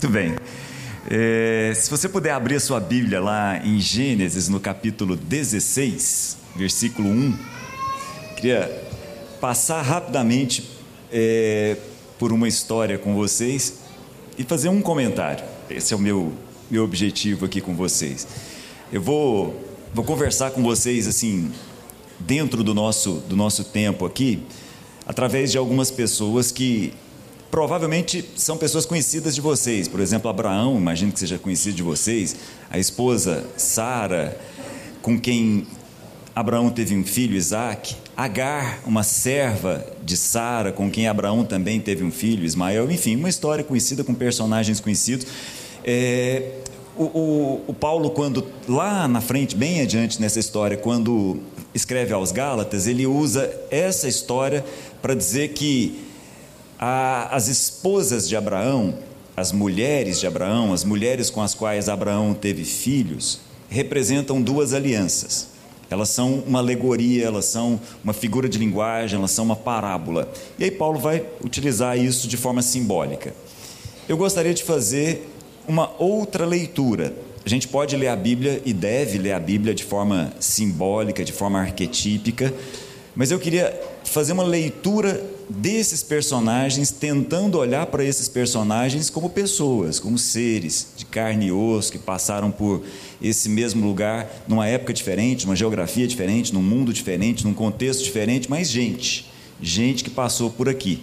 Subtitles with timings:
[0.00, 0.36] Muito bem.
[1.10, 7.08] É, se você puder abrir a sua Bíblia lá em Gênesis, no capítulo 16, versículo
[7.08, 7.36] 1,
[8.36, 8.86] queria
[9.40, 10.70] passar rapidamente
[11.10, 11.76] é,
[12.16, 13.80] por uma história com vocês
[14.38, 15.44] e fazer um comentário.
[15.68, 16.32] Esse é o meu,
[16.70, 18.24] meu objetivo aqui com vocês.
[18.92, 19.60] Eu vou,
[19.92, 21.50] vou conversar com vocês assim,
[22.20, 24.44] dentro do nosso, do nosso tempo aqui,
[25.04, 26.94] através de algumas pessoas que
[27.50, 29.88] provavelmente são pessoas conhecidas de vocês.
[29.88, 32.36] Por exemplo, Abraão, imagino que seja conhecido de vocês,
[32.70, 34.38] a esposa Sara,
[35.02, 35.66] com quem
[36.34, 37.96] Abraão teve um filho, Isaac.
[38.16, 42.90] Agar, uma serva de Sara, com quem Abraão também teve um filho, Ismael.
[42.90, 45.26] Enfim, uma história conhecida com personagens conhecidos.
[45.84, 46.52] É,
[46.96, 51.38] o, o, o, Paulo, quando lá na frente, bem adiante nessa história, quando
[51.74, 54.64] escreve aos Gálatas, ele usa essa história
[55.00, 56.07] para dizer que
[56.78, 58.94] a, as esposas de Abraão,
[59.36, 65.48] as mulheres de Abraão, as mulheres com as quais Abraão teve filhos, representam duas alianças.
[65.90, 70.30] Elas são uma alegoria, elas são uma figura de linguagem, elas são uma parábola.
[70.58, 73.32] E aí Paulo vai utilizar isso de forma simbólica.
[74.08, 75.28] Eu gostaria de fazer
[75.66, 77.14] uma outra leitura.
[77.44, 81.32] A gente pode ler a Bíblia e deve ler a Bíblia de forma simbólica, de
[81.32, 82.52] forma arquetípica,
[83.16, 89.98] mas eu queria fazer uma leitura desses personagens, tentando olhar para esses personagens como pessoas,
[89.98, 92.82] como seres de carne e osso que passaram por
[93.20, 98.50] esse mesmo lugar, numa época diferente, numa geografia diferente, num mundo diferente, num contexto diferente,
[98.50, 101.02] mas gente, gente que passou por aqui.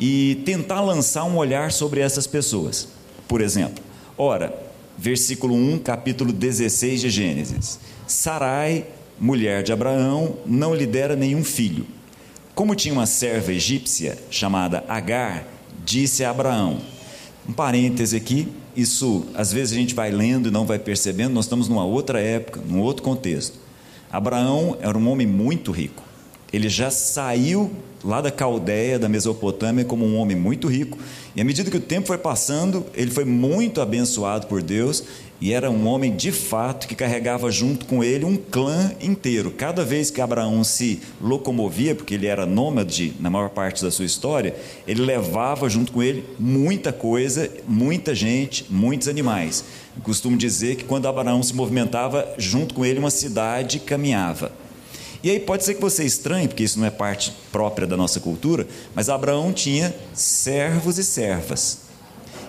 [0.00, 2.88] E tentar lançar um olhar sobre essas pessoas.
[3.26, 3.82] Por exemplo,
[4.16, 4.56] ora,
[4.96, 7.80] versículo 1, capítulo 16 de Gênesis.
[8.06, 8.86] Sarai,
[9.18, 11.97] mulher de Abraão, não lhe dera nenhum filho
[12.58, 15.46] como tinha uma serva egípcia chamada Agar,
[15.84, 16.78] disse a Abraão.
[17.48, 21.44] Um parêntese aqui, isso às vezes a gente vai lendo e não vai percebendo, nós
[21.44, 23.56] estamos numa outra época, num outro contexto.
[24.10, 26.02] Abraão era um homem muito rico.
[26.52, 27.70] Ele já saiu
[28.04, 30.98] lá da Caldeia, da Mesopotâmia, como um homem muito rico,
[31.36, 35.04] e à medida que o tempo foi passando, ele foi muito abençoado por Deus
[35.40, 39.52] e era um homem de fato que carregava junto com ele um clã inteiro.
[39.52, 44.04] Cada vez que Abraão se locomovia, porque ele era nômade na maior parte da sua
[44.04, 44.56] história,
[44.86, 49.64] ele levava junto com ele muita coisa, muita gente, muitos animais.
[49.96, 54.50] Eu costumo dizer que quando Abraão se movimentava, junto com ele uma cidade caminhava.
[55.22, 58.18] E aí pode ser que você estranhe, porque isso não é parte própria da nossa
[58.18, 61.80] cultura, mas Abraão tinha servos e servas.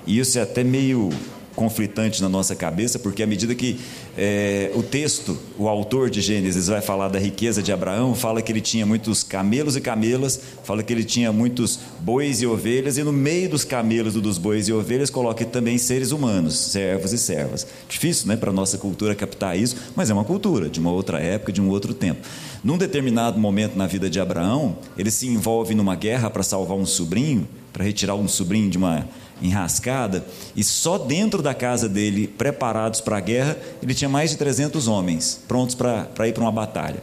[0.07, 1.09] E isso é até meio
[1.59, 3.77] conflitante na nossa cabeça, porque à medida que
[4.17, 8.49] é, o texto, o autor de Gênesis vai falar da riqueza de Abraão, fala que
[8.49, 13.03] ele tinha muitos camelos e camelas, fala que ele tinha muitos bois e ovelhas, e
[13.03, 17.17] no meio dos camelos e dos bois e ovelhas coloca também seres humanos, servos e
[17.17, 17.67] servas.
[17.89, 21.19] Difícil né, para a nossa cultura captar isso, mas é uma cultura de uma outra
[21.19, 22.21] época, de um outro tempo.
[22.63, 26.85] Num determinado momento na vida de Abraão, ele se envolve numa guerra para salvar um
[26.85, 29.05] sobrinho, para retirar um sobrinho de uma
[29.41, 34.37] enrascada, e só dentro da casa dele, preparados para a guerra, ele tinha mais de
[34.37, 37.01] 300 homens prontos para ir para uma batalha.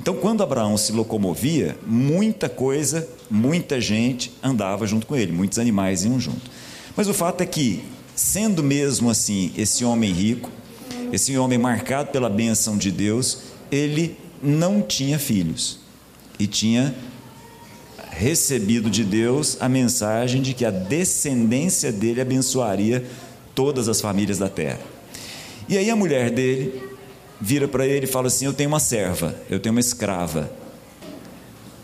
[0.00, 6.04] Então, quando Abraão se locomovia, muita coisa, muita gente andava junto com ele, muitos animais
[6.04, 6.50] iam junto.
[6.96, 10.50] Mas o fato é que, sendo mesmo assim esse homem rico,
[11.12, 15.78] esse homem marcado pela bênção de Deus, ele não tinha filhos
[16.36, 16.94] e tinha
[18.12, 23.04] recebido de Deus a mensagem de que a descendência dele abençoaria
[23.54, 24.80] todas as famílias da terra.
[25.68, 26.82] E aí a mulher dele
[27.40, 30.50] vira para ele e fala assim: Eu tenho uma serva, eu tenho uma escrava.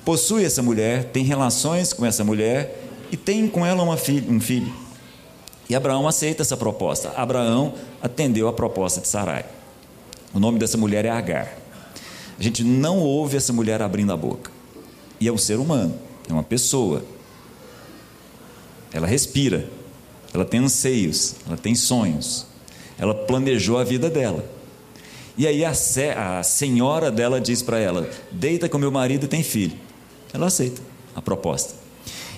[0.04, 4.72] Possui essa mulher, tem relações com essa mulher e tem com ela filha, um filho.
[5.68, 7.12] E Abraão aceita essa proposta.
[7.16, 9.44] Abraão atendeu a proposta de Sarai.
[10.32, 11.58] O nome dessa mulher é Agar.
[12.38, 14.50] A gente não ouve essa mulher abrindo a boca.
[15.20, 17.02] E é um ser humano é uma pessoa.
[18.92, 19.68] Ela respira,
[20.32, 22.46] ela tem anseios, ela tem sonhos,
[22.98, 24.44] ela planejou a vida dela.
[25.36, 29.42] E aí a, a senhora dela diz para ela: deita com meu marido e tem
[29.42, 29.76] filho.
[30.32, 30.82] Ela aceita
[31.14, 31.74] a proposta.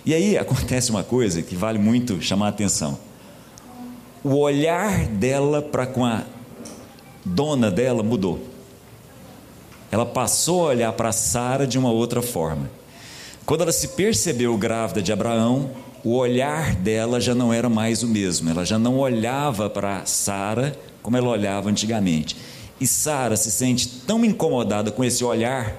[0.05, 2.99] E aí acontece uma coisa que vale muito chamar a atenção.
[4.23, 6.25] O olhar dela para com a
[7.25, 8.47] dona dela mudou.
[9.91, 12.71] Ela passou a olhar para Sara de uma outra forma.
[13.51, 15.73] Quando ela se percebeu grávida de Abraão,
[16.05, 18.49] o olhar dela já não era mais o mesmo.
[18.49, 22.37] Ela já não olhava para Sara como ela olhava antigamente.
[22.81, 25.77] E Sara se sente tão incomodada com esse olhar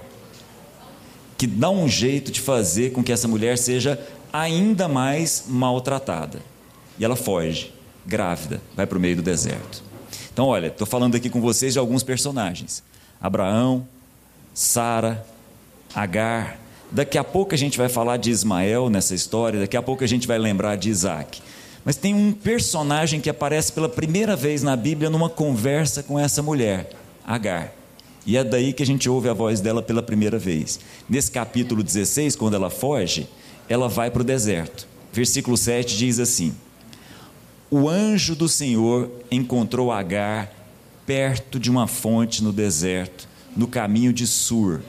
[1.38, 3.98] que dá um jeito de fazer com que essa mulher seja
[4.34, 6.42] ainda mais maltratada.
[7.00, 7.74] E ela foge.
[8.06, 9.82] grávida, vai para o meio do deserto.
[10.34, 12.84] Então, olha, estou falando aqui com vocês de alguns personagens:
[13.22, 13.88] Abraão,
[14.54, 15.26] Sara,
[15.96, 16.61] Agar.
[16.92, 20.08] Daqui a pouco a gente vai falar de Ismael nessa história, daqui a pouco a
[20.08, 21.42] gente vai lembrar de Isaac.
[21.86, 26.42] Mas tem um personagem que aparece pela primeira vez na Bíblia numa conversa com essa
[26.42, 26.92] mulher,
[27.26, 27.74] Agar.
[28.26, 30.80] E é daí que a gente ouve a voz dela pela primeira vez.
[31.10, 33.28] Nesse capítulo 16, quando ela foge,
[33.70, 34.86] ela vai para o deserto.
[35.14, 36.54] Versículo 7 diz assim:
[37.70, 40.52] O anjo do Senhor encontrou Agar
[41.06, 44.82] perto de uma fonte no deserto, no caminho de Sur,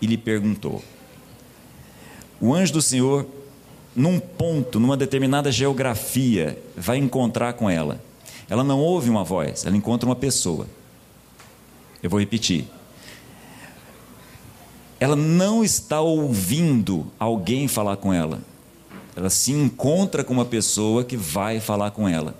[0.00, 0.82] e lhe perguntou.
[2.42, 3.24] O anjo do Senhor,
[3.94, 8.02] num ponto, numa determinada geografia, vai encontrar com ela.
[8.50, 10.66] Ela não ouve uma voz, ela encontra uma pessoa.
[12.02, 12.66] Eu vou repetir.
[14.98, 18.40] Ela não está ouvindo alguém falar com ela.
[19.14, 22.34] Ela se encontra com uma pessoa que vai falar com ela.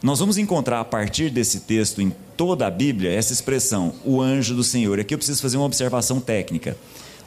[0.00, 4.54] Nós vamos encontrar a partir desse texto em toda a Bíblia essa expressão, o anjo
[4.54, 5.00] do Senhor.
[5.00, 6.76] Aqui eu preciso fazer uma observação técnica.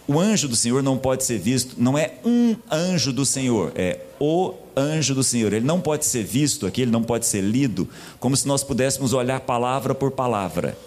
[0.07, 4.02] O anjo do Senhor não pode ser visto, não é um anjo do Senhor, é
[4.19, 5.52] o anjo do Senhor.
[5.52, 9.13] Ele não pode ser visto aqui, ele não pode ser lido, como se nós pudéssemos
[9.13, 10.78] olhar palavra por palavra.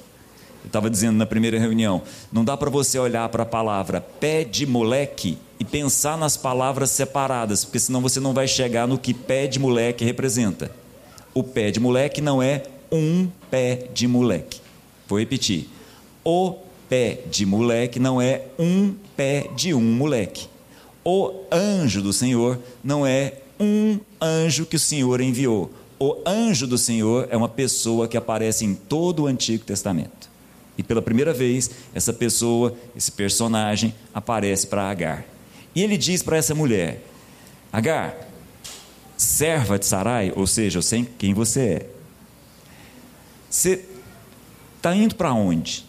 [0.63, 4.45] Eu estava dizendo na primeira reunião, não dá para você olhar para a palavra pé
[4.45, 9.13] de moleque e pensar nas palavras separadas, porque senão você não vai chegar no que
[9.13, 10.71] pé de moleque representa.
[11.35, 14.61] O pé de moleque não é um pé de moleque.
[15.09, 15.69] Vou repetir.
[16.25, 20.49] O pé de moleque não é um pé de um moleque.
[21.05, 25.71] O anjo do Senhor não é um anjo que o Senhor enviou.
[25.99, 30.29] O anjo do Senhor é uma pessoa que aparece em todo o Antigo Testamento.
[30.77, 35.25] E pela primeira vez, essa pessoa, esse personagem, aparece para Agar.
[35.75, 37.03] E ele diz para essa mulher:
[37.73, 38.17] Agar,
[39.17, 41.91] serva de Sarai, ou seja, eu sei quem você é.
[43.51, 43.85] Você
[44.77, 45.88] está indo para onde?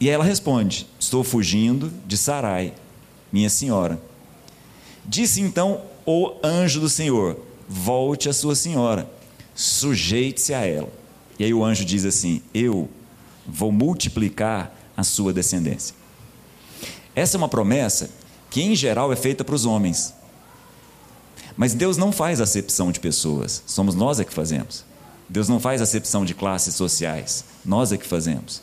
[0.00, 2.74] E ela responde: Estou fugindo de Sarai,
[3.32, 4.00] minha senhora.
[5.04, 7.38] Disse então o anjo do Senhor:
[7.68, 9.10] Volte a sua senhora,
[9.54, 10.92] sujeite-se a ela.
[11.38, 12.88] E aí o anjo diz assim: Eu
[13.46, 15.94] vou multiplicar a sua descendência.
[17.14, 18.10] Essa é uma promessa
[18.50, 20.14] que, em geral, é feita para os homens.
[21.56, 24.84] Mas Deus não faz acepção de pessoas, somos nós é que fazemos.
[25.28, 28.62] Deus não faz acepção de classes sociais, nós é que fazemos.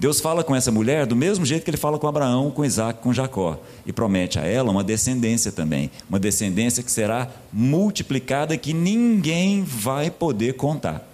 [0.00, 3.02] Deus fala com essa mulher do mesmo jeito que ele fala com Abraão, com Isaac,
[3.02, 8.72] com Jacó, e promete a ela uma descendência também, uma descendência que será multiplicada que
[8.72, 11.06] ninguém vai poder contar.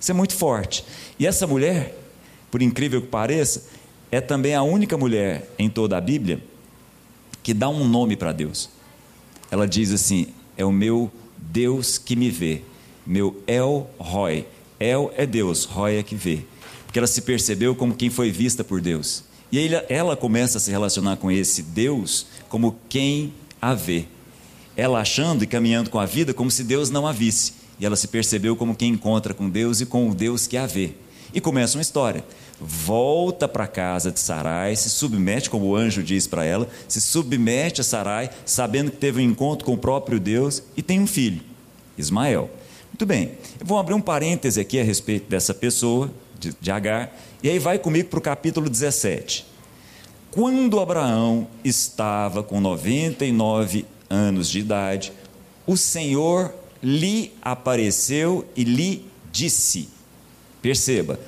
[0.00, 0.82] Isso é muito forte.
[1.18, 1.94] E essa mulher,
[2.50, 3.64] por incrível que pareça,
[4.10, 6.42] é também a única mulher em toda a Bíblia
[7.42, 8.70] que dá um nome para Deus.
[9.50, 12.62] Ela diz assim: É o meu Deus que me vê,
[13.06, 14.46] meu El Roy.
[14.80, 16.44] El é Deus, Roy é que vê.
[16.96, 19.22] Porque ela se percebeu como quem foi vista por Deus.
[19.52, 24.06] E aí ela começa a se relacionar com esse Deus como quem a vê.
[24.74, 27.52] Ela achando e caminhando com a vida como se Deus não a visse.
[27.78, 30.66] E ela se percebeu como quem encontra com Deus e com o Deus que a
[30.66, 30.92] vê.
[31.34, 32.24] E começa uma história.
[32.58, 36.98] Volta para a casa de Sarai, se submete, como o anjo diz para ela, se
[36.98, 41.06] submete a Sarai, sabendo que teve um encontro com o próprio Deus e tem um
[41.06, 41.42] filho,
[41.98, 42.48] Ismael.
[42.88, 47.14] Muito bem, eu vou abrir um parêntese aqui a respeito dessa pessoa, de, de Agar,
[47.42, 49.46] e aí vai comigo para o capítulo 17.
[50.30, 55.12] Quando Abraão estava com 99 anos de idade,
[55.66, 59.88] o Senhor lhe apareceu e lhe disse:
[60.60, 61.18] Perceba,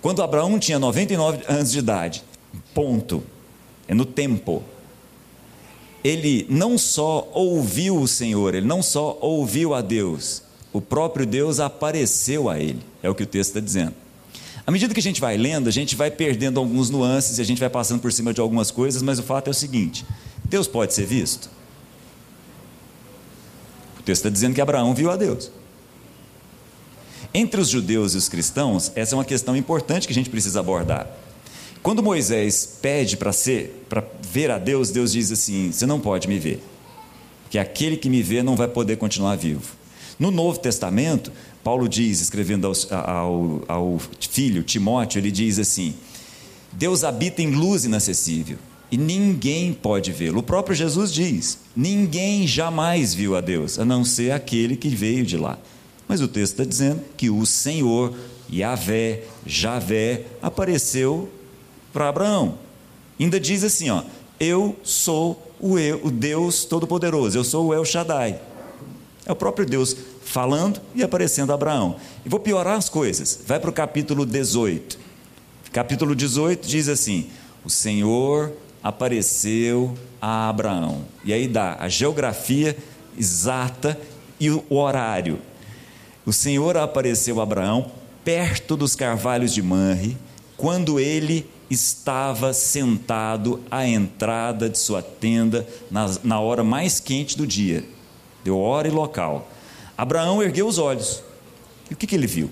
[0.00, 2.22] quando Abraão tinha 99 anos de idade,
[2.74, 3.22] ponto,
[3.88, 4.62] é no tempo,
[6.02, 11.60] ele não só ouviu o Senhor, ele não só ouviu a Deus, o próprio Deus
[11.60, 13.94] apareceu a ele, é o que o texto está dizendo.
[14.70, 17.44] À medida que a gente vai lendo, a gente vai perdendo alguns nuances e a
[17.44, 20.06] gente vai passando por cima de algumas coisas, mas o fato é o seguinte:
[20.44, 21.50] Deus pode ser visto?
[23.98, 25.50] O texto está dizendo que Abraão viu a Deus.
[27.34, 30.60] Entre os judeus e os cristãos, essa é uma questão importante que a gente precisa
[30.60, 31.08] abordar.
[31.82, 36.28] Quando Moisés pede para ser, para ver a Deus, Deus diz assim: "Você não pode
[36.28, 36.62] me ver,
[37.50, 39.80] que aquele que me vê não vai poder continuar vivo".
[40.16, 42.74] No Novo Testamento, Paulo diz, escrevendo ao,
[43.10, 45.94] ao, ao filho Timóteo, ele diz assim:
[46.72, 48.58] Deus habita em luz inacessível
[48.90, 50.40] e ninguém pode vê-lo.
[50.40, 55.24] O próprio Jesus diz: ninguém jamais viu a Deus, a não ser aquele que veio
[55.24, 55.58] de lá.
[56.08, 58.12] Mas o texto está dizendo que o Senhor,
[58.52, 61.28] Yahvé, Javé, apareceu
[61.92, 62.58] para Abraão.
[63.18, 64.02] Ainda diz assim: ó,
[64.40, 68.40] eu sou o, eu, o Deus Todo-Poderoso, eu sou o El Shaddai.
[69.30, 71.94] É o próprio Deus falando e aparecendo a Abraão.
[72.26, 73.38] E vou piorar as coisas.
[73.46, 74.98] Vai para o capítulo 18.
[75.72, 77.30] Capítulo 18 diz assim:
[77.64, 81.04] O Senhor apareceu a Abraão.
[81.24, 82.76] E aí dá a geografia
[83.16, 83.96] exata
[84.40, 85.38] e o horário.
[86.26, 87.92] O Senhor apareceu a Abraão
[88.24, 90.18] perto dos carvalhos de Manre,
[90.56, 97.46] quando ele estava sentado à entrada de sua tenda na, na hora mais quente do
[97.46, 97.84] dia.
[98.44, 99.48] Deu hora e local.
[99.96, 101.22] Abraão ergueu os olhos.
[101.90, 102.50] E o que, que ele viu?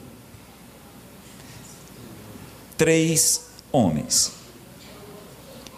[2.76, 4.32] Três homens.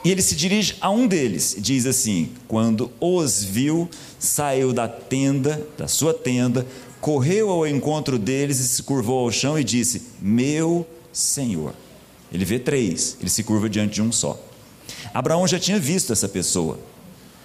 [0.05, 3.89] E ele se dirige a um deles e diz assim: Quando os viu,
[4.19, 6.67] saiu da tenda, da sua tenda,
[7.01, 11.75] correu ao encontro deles e se curvou ao chão e disse: Meu Senhor.
[12.33, 14.41] Ele vê três, ele se curva diante de um só.
[15.13, 16.79] Abraão já tinha visto essa pessoa.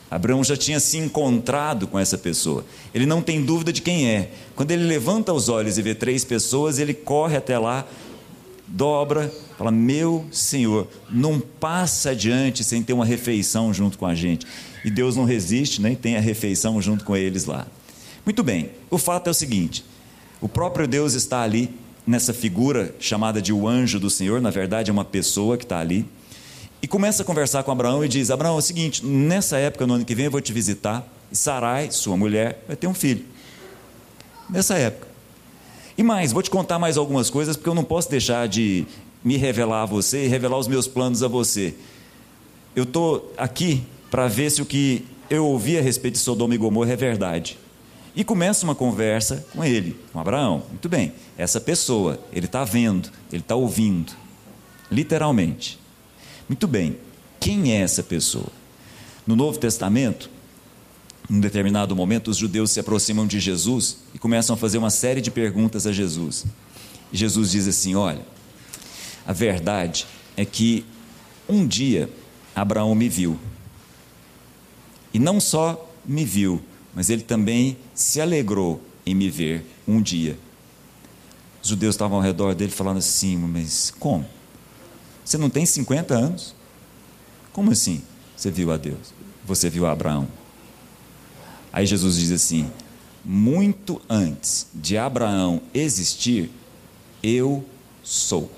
[0.09, 2.63] Abraão já tinha se encontrado com essa pessoa.
[2.93, 4.31] Ele não tem dúvida de quem é.
[4.55, 7.85] Quando ele levanta os olhos e vê três pessoas, ele corre até lá,
[8.67, 14.45] dobra, fala: Meu Senhor, não passa adiante sem ter uma refeição junto com a gente.
[14.83, 17.65] E Deus não resiste, nem tem a refeição junto com eles lá.
[18.24, 19.83] Muito bem, o fato é o seguinte:
[20.39, 21.69] o próprio Deus está ali
[22.05, 25.79] nessa figura chamada de o anjo do Senhor, na verdade é uma pessoa que está
[25.79, 26.05] ali,
[26.85, 29.95] e começa a conversar com Abraão e diz: Abraão, é o seguinte, nessa época, no
[29.95, 33.25] ano que vem, eu vou te visitar, e Sarai, sua mulher, vai ter um filho.
[34.47, 35.07] Nessa época.
[35.97, 38.85] E mais, vou te contar mais algumas coisas, porque eu não posso deixar de
[39.23, 41.73] me revelar a você e revelar os meus planos a você.
[42.75, 46.57] Eu estou aqui para ver se o que eu ouvi a respeito de Sodoma e
[46.59, 47.57] Gomorra é verdade.
[48.15, 50.61] E começa uma conversa com ele, com Abraão.
[50.69, 54.13] Muito bem, essa pessoa, ele está vendo, ele está ouvindo,
[54.91, 55.83] literalmente.
[56.47, 56.97] Muito bem,
[57.39, 58.49] quem é essa pessoa?
[59.25, 60.29] No Novo Testamento,
[61.29, 64.91] em um determinado momento, os judeus se aproximam de Jesus e começam a fazer uma
[64.91, 66.45] série de perguntas a Jesus.
[67.11, 68.21] E Jesus diz assim: Olha,
[69.25, 70.05] a verdade
[70.37, 70.85] é que
[71.49, 72.09] um dia
[72.55, 73.39] Abraão me viu.
[75.11, 76.61] E não só me viu,
[76.93, 80.37] mas ele também se alegrou em me ver um dia.
[81.61, 84.25] Os judeus estavam ao redor dele falando assim: Mas como?
[85.25, 86.55] Você não tem 50 anos?
[87.51, 88.01] Como assim
[88.38, 89.13] você viu a Deus?
[89.46, 90.27] Você viu a Abraão?
[91.74, 92.70] Aí Jesus diz assim:
[93.24, 96.51] Muito antes de Abraão existir,
[97.24, 97.65] eu
[98.03, 98.51] sou.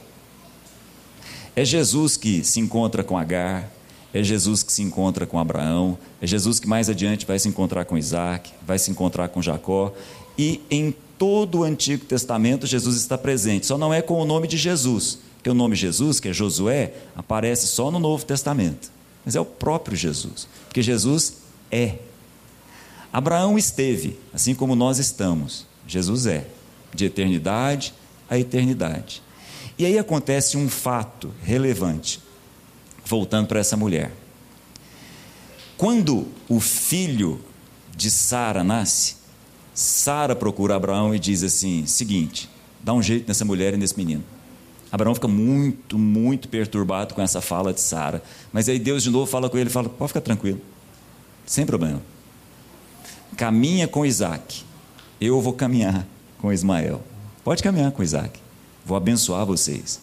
[1.55, 3.71] É Jesus que se encontra com Agar,
[4.13, 7.85] é Jesus que se encontra com Abraão, é Jesus que mais adiante vai se encontrar
[7.85, 9.93] com Isaac, vai se encontrar com Jacó,
[10.37, 14.47] e em todo o Antigo Testamento Jesus está presente, só não é com o nome
[14.47, 18.91] de Jesus, porque o nome Jesus, que é Josué, aparece só no Novo Testamento,
[19.23, 21.37] mas é o próprio Jesus, porque Jesus
[21.71, 21.99] é.
[23.13, 26.47] Abraão esteve, assim como nós estamos, Jesus é,
[26.93, 27.93] de eternidade
[28.29, 29.23] a eternidade.
[29.79, 32.19] E aí acontece um fato relevante
[33.05, 34.11] voltando para essa mulher.
[35.77, 37.39] Quando o filho
[37.95, 39.15] de Sara nasce,
[39.73, 42.49] Sara procura Abraão e diz assim: seguinte,
[42.81, 44.25] dá um jeito nessa mulher e nesse menino.
[44.91, 48.23] Abraão fica muito, muito perturbado com essa fala de Sara.
[48.53, 50.61] Mas aí Deus de novo fala com ele fala: pode ficar tranquilo,
[51.45, 52.01] sem problema.
[53.35, 54.63] Caminha com Isaac,
[55.19, 56.07] eu vou caminhar
[56.39, 57.03] com Ismael.
[57.43, 58.39] Pode caminhar com Isaac,
[58.85, 60.01] vou abençoar vocês.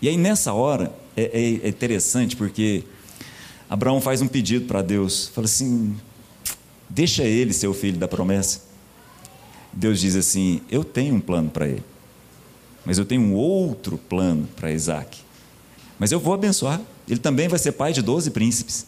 [0.00, 2.84] E aí nessa hora, é, é, é interessante porque
[3.68, 5.96] Abraão faz um pedido para Deus, fala assim:
[6.88, 8.60] deixa ele ser o filho da promessa.
[9.72, 11.82] Deus diz assim: eu tenho um plano para ele,
[12.86, 15.18] mas eu tenho um outro plano para Isaac.
[15.98, 18.86] Mas eu vou abençoar, ele também vai ser pai de doze príncipes.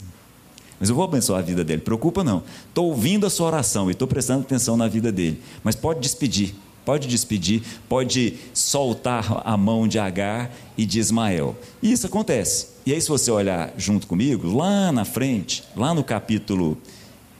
[0.79, 2.45] Mas eu vou abençoar a vida dele, preocupa não.
[2.69, 5.43] Estou ouvindo a sua oração e estou prestando atenção na vida dele.
[5.65, 11.57] Mas pode despedir, pode despedir, pode soltar a mão de Agar e de Ismael.
[11.83, 12.69] E isso acontece.
[12.87, 16.79] E aí, se você olhar junto comigo, lá na frente, lá no capítulo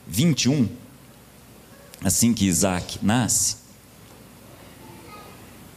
[0.05, 0.67] 21,
[2.03, 3.68] assim que Isaac nasce,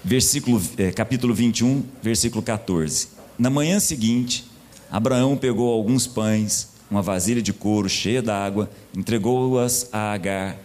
[0.04, 3.08] versículo, é, capítulo 21, versículo 14.
[3.38, 4.44] Na manhã seguinte,
[4.90, 10.58] Abraão pegou alguns pães, uma vasilha de couro cheia d'água, entregou-as a Agar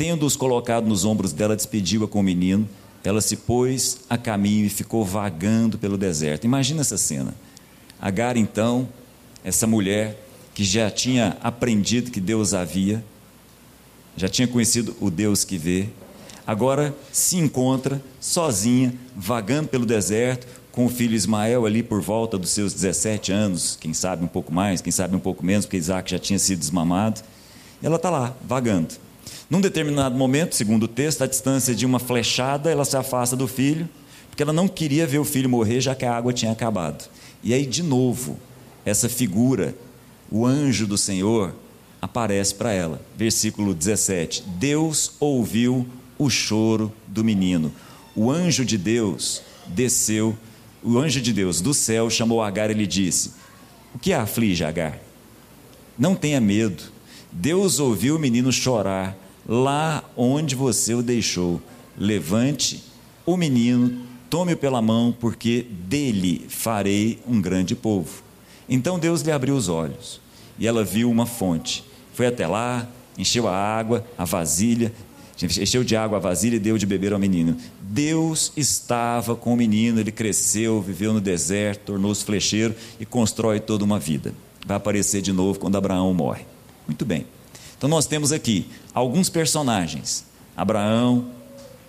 [0.00, 2.66] tendo-os colocado nos ombros dela, despediu-a com o menino.
[3.04, 6.46] Ela se pôs a caminho e ficou vagando pelo deserto.
[6.46, 7.34] Imagina essa cena.
[8.00, 8.88] Agar, então,
[9.44, 10.18] essa mulher
[10.54, 13.04] que já tinha aprendido que Deus havia,
[14.16, 15.90] já tinha conhecido o Deus que vê,
[16.50, 22.50] agora se encontra sozinha, vagando pelo deserto, com o filho Ismael ali por volta dos
[22.50, 26.10] seus 17 anos, quem sabe um pouco mais, quem sabe um pouco menos, porque Isaac
[26.10, 27.20] já tinha sido desmamado.
[27.80, 28.94] Ela está lá, vagando.
[29.48, 33.46] Num determinado momento, segundo o texto, a distância de uma flechada, ela se afasta do
[33.46, 33.88] filho,
[34.28, 37.08] porque ela não queria ver o filho morrer, já que a água tinha acabado.
[37.44, 38.36] E aí, de novo,
[38.84, 39.72] essa figura,
[40.28, 41.54] o anjo do Senhor,
[42.02, 43.00] aparece para ela.
[43.16, 45.86] Versículo 17: Deus ouviu
[46.20, 47.72] o choro do menino.
[48.14, 50.36] O anjo de Deus desceu,
[50.82, 53.32] o anjo de Deus do céu chamou Agar e lhe disse:
[53.94, 54.98] O que aflige, Agar?
[55.98, 56.82] Não tenha medo.
[57.32, 59.16] Deus ouviu o menino chorar
[59.48, 61.60] lá onde você o deixou.
[61.96, 62.84] Levante
[63.24, 68.22] o menino, tome-o pela mão, porque dele farei um grande povo.
[68.68, 70.20] Então Deus lhe abriu os olhos
[70.58, 71.82] e ela viu uma fonte.
[72.12, 72.86] Foi até lá,
[73.16, 74.92] encheu a água, a vasilha,
[75.44, 77.56] encheu de água a vasilha e deu de beber ao menino.
[77.80, 83.84] Deus estava com o menino, ele cresceu, viveu no deserto, tornou-se flecheiro e constrói toda
[83.84, 84.34] uma vida.
[84.66, 86.44] Vai aparecer de novo quando Abraão morre.
[86.86, 87.26] Muito bem.
[87.76, 90.24] Então nós temos aqui alguns personagens:
[90.56, 91.30] Abraão,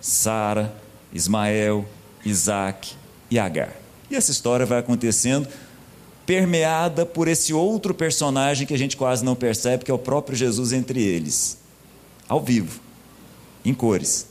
[0.00, 0.74] Sara,
[1.12, 1.84] Ismael,
[2.24, 2.94] Isaac
[3.30, 3.76] e Agar.
[4.10, 5.48] E essa história vai acontecendo
[6.26, 10.36] permeada por esse outro personagem que a gente quase não percebe, que é o próprio
[10.36, 11.58] Jesus entre eles,
[12.28, 12.80] ao vivo,
[13.64, 14.26] em cores,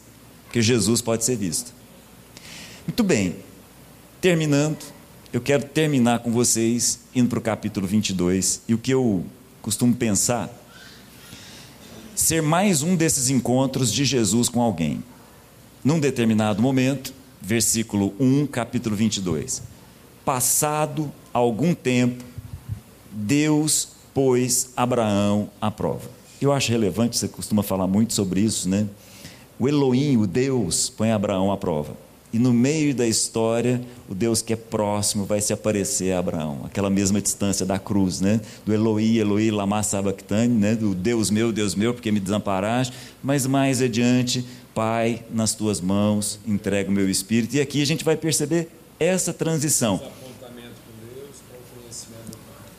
[0.52, 1.74] que Jesus pode ser visto.
[2.86, 3.36] Muito bem,
[4.20, 4.84] terminando,
[5.32, 9.26] eu quero terminar com vocês indo para o capítulo 22, e o que eu
[9.62, 10.50] costumo pensar
[12.16, 15.04] ser mais um desses encontros de Jesus com alguém.
[15.84, 19.64] Num determinado momento, versículo 1, capítulo 22.
[20.24, 22.24] Passado algum tempo,
[23.12, 26.10] Deus pôs Abraão à prova.
[26.40, 28.88] Eu acho relevante, você costuma falar muito sobre isso, né?
[29.62, 31.96] O Elohim, o Deus, põe Abraão à prova.
[32.34, 36.62] E no meio da história, o Deus que é próximo vai se aparecer a Abraão,
[36.64, 38.42] aquela mesma distância da cruz, né?
[38.66, 40.74] Do Eloí, Eloí, lama sabachthani, né?
[40.74, 42.92] Do Deus meu, Deus meu, porque me desamparaste.
[43.22, 47.56] Mas mais adiante, Pai, nas tuas mãos, entrego o meu espírito.
[47.56, 48.68] E aqui a gente vai perceber
[49.00, 50.02] essa transição.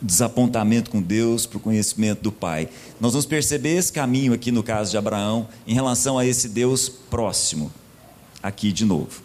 [0.03, 2.67] Desapontamento com Deus para o conhecimento do Pai.
[2.99, 6.89] Nós vamos perceber esse caminho aqui no caso de Abraão em relação a esse Deus
[6.89, 7.71] próximo.
[8.41, 9.23] Aqui de novo.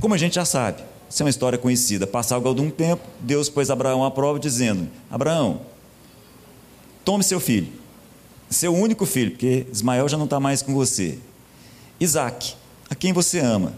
[0.00, 2.06] Como a gente já sabe, isso é uma história conhecida.
[2.06, 5.60] Passado algum tempo, Deus pôs Abraão à prova, dizendo: Abraão,
[7.04, 7.68] tome seu filho,
[8.48, 11.18] seu único filho, porque Ismael já não está mais com você.
[12.00, 12.54] Isaac,
[12.88, 13.74] a quem você ama,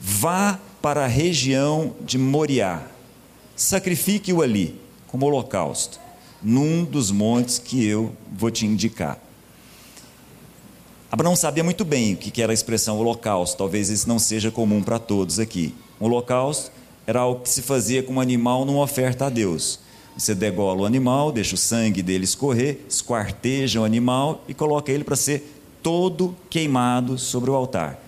[0.00, 2.86] vá para a região de Moriá,
[3.56, 5.98] sacrifique-o ali, como holocausto,
[6.42, 9.18] num dos montes que eu vou te indicar.
[11.10, 14.82] Abraão sabia muito bem o que era a expressão holocausto, talvez isso não seja comum
[14.82, 15.74] para todos aqui.
[15.98, 16.70] O holocausto
[17.06, 19.80] era algo que se fazia com um animal numa oferta a Deus.
[20.16, 25.04] Você degola o animal, deixa o sangue dele escorrer, esquarteja o animal e coloca ele
[25.04, 27.98] para ser todo queimado sobre o altar.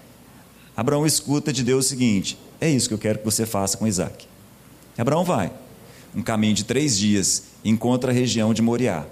[0.76, 3.86] Abraão escuta de Deus o seguinte: é isso que eu quero que você faça com
[3.86, 4.26] Isaac.
[4.98, 5.50] Abraão vai,
[6.14, 9.06] um caminho de três dias, encontra a região de Moriá.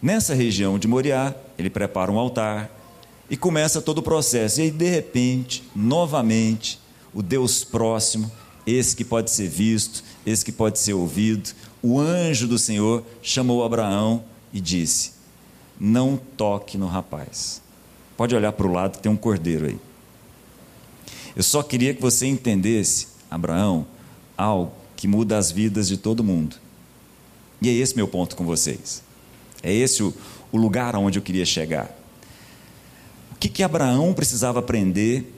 [0.00, 2.70] Nessa região de Moriá, ele prepara um altar,
[3.32, 4.60] e começa todo o processo.
[4.60, 6.78] E aí, de repente, novamente,
[7.14, 8.30] o Deus próximo,
[8.66, 11.50] esse que pode ser visto, esse que pode ser ouvido,
[11.82, 14.22] o anjo do Senhor chamou Abraão
[14.52, 15.12] e disse:
[15.80, 17.62] Não toque no rapaz.
[18.18, 19.78] Pode olhar para o lado tem um cordeiro aí.
[21.34, 23.86] Eu só queria que você entendesse, Abraão,
[24.36, 24.72] algo
[25.02, 26.54] que muda as vidas de todo mundo.
[27.60, 29.02] E é esse meu ponto com vocês.
[29.62, 30.14] É esse o,
[30.52, 32.02] o lugar aonde eu queria chegar
[33.42, 35.34] que, que Abraão precisava aprender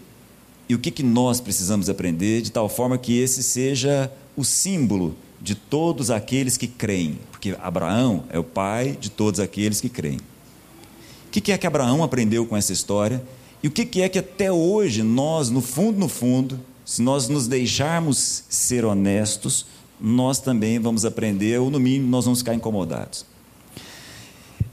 [0.68, 5.16] e o que, que nós precisamos aprender, de tal forma que esse seja o símbolo
[5.40, 10.18] de todos aqueles que creem, porque Abraão é o pai de todos aqueles que creem.
[10.18, 13.22] O que, que é que Abraão aprendeu com essa história
[13.62, 17.28] e o que, que é que até hoje nós, no fundo, no fundo, se nós
[17.28, 19.66] nos deixarmos ser honestos,
[20.00, 23.24] nós também vamos aprender, ou no mínimo nós vamos ficar incomodados.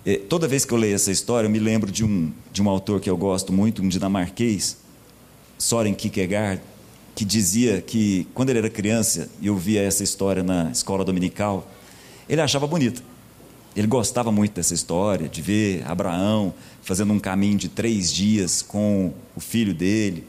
[0.06, 2.70] É, toda vez que eu leio essa história, eu me lembro de um, de um
[2.70, 4.78] autor que eu gosto muito, um dinamarquês,
[5.58, 6.62] Soren Kierkegaard,
[7.16, 11.70] que dizia que quando ele era criança e eu via essa história na escola dominical,
[12.28, 13.02] ele achava bonita.
[13.76, 19.14] Ele gostava muito dessa história, de ver Abraão fazendo um caminho de três dias com
[19.36, 20.26] o filho dele.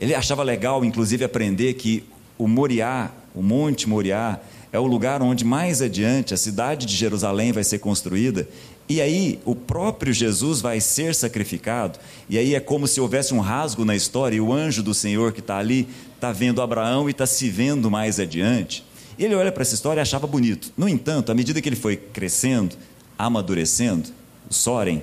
[0.00, 2.04] Ele achava legal, inclusive, aprender que
[2.36, 4.38] o Moriá, o Monte Moriá,
[4.72, 8.46] é o lugar onde mais adiante a cidade de Jerusalém vai ser construída
[8.88, 13.40] e aí o próprio Jesus vai ser sacrificado, e aí é como se houvesse um
[13.40, 17.12] rasgo na história, e o anjo do Senhor que está ali está vendo Abraão e
[17.12, 18.82] está se vendo mais adiante.
[19.18, 20.72] Ele olha para essa história e achava bonito.
[20.76, 22.76] No entanto, à medida que ele foi crescendo,
[23.18, 24.08] amadurecendo,
[24.48, 25.02] o Soren,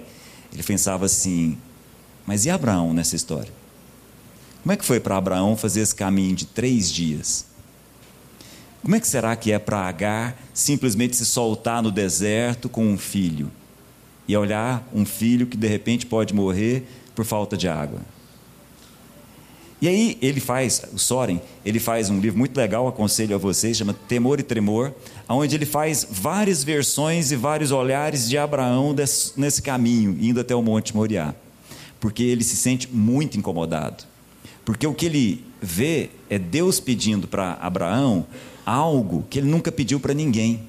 [0.52, 1.56] ele pensava assim:
[2.26, 3.52] Mas e Abraão nessa história?
[4.66, 7.46] Como é que foi para Abraão fazer esse caminho de três dias?
[8.82, 12.98] Como é que será que é para Agar simplesmente se soltar no deserto com um
[12.98, 13.52] filho
[14.28, 18.02] e olhar um filho que de repente pode morrer por falta de água?
[19.80, 23.78] E aí ele faz, o Soren, ele faz um livro muito legal, aconselho a vocês,
[23.78, 24.92] chama Temor e Tremor,
[25.30, 28.96] onde ele faz várias versões e vários olhares de Abraão
[29.38, 31.36] nesse caminho, indo até o Monte Moriá.
[32.00, 34.15] Porque ele se sente muito incomodado.
[34.66, 38.26] Porque o que ele vê é Deus pedindo para Abraão
[38.66, 40.62] algo que ele nunca pediu para ninguém.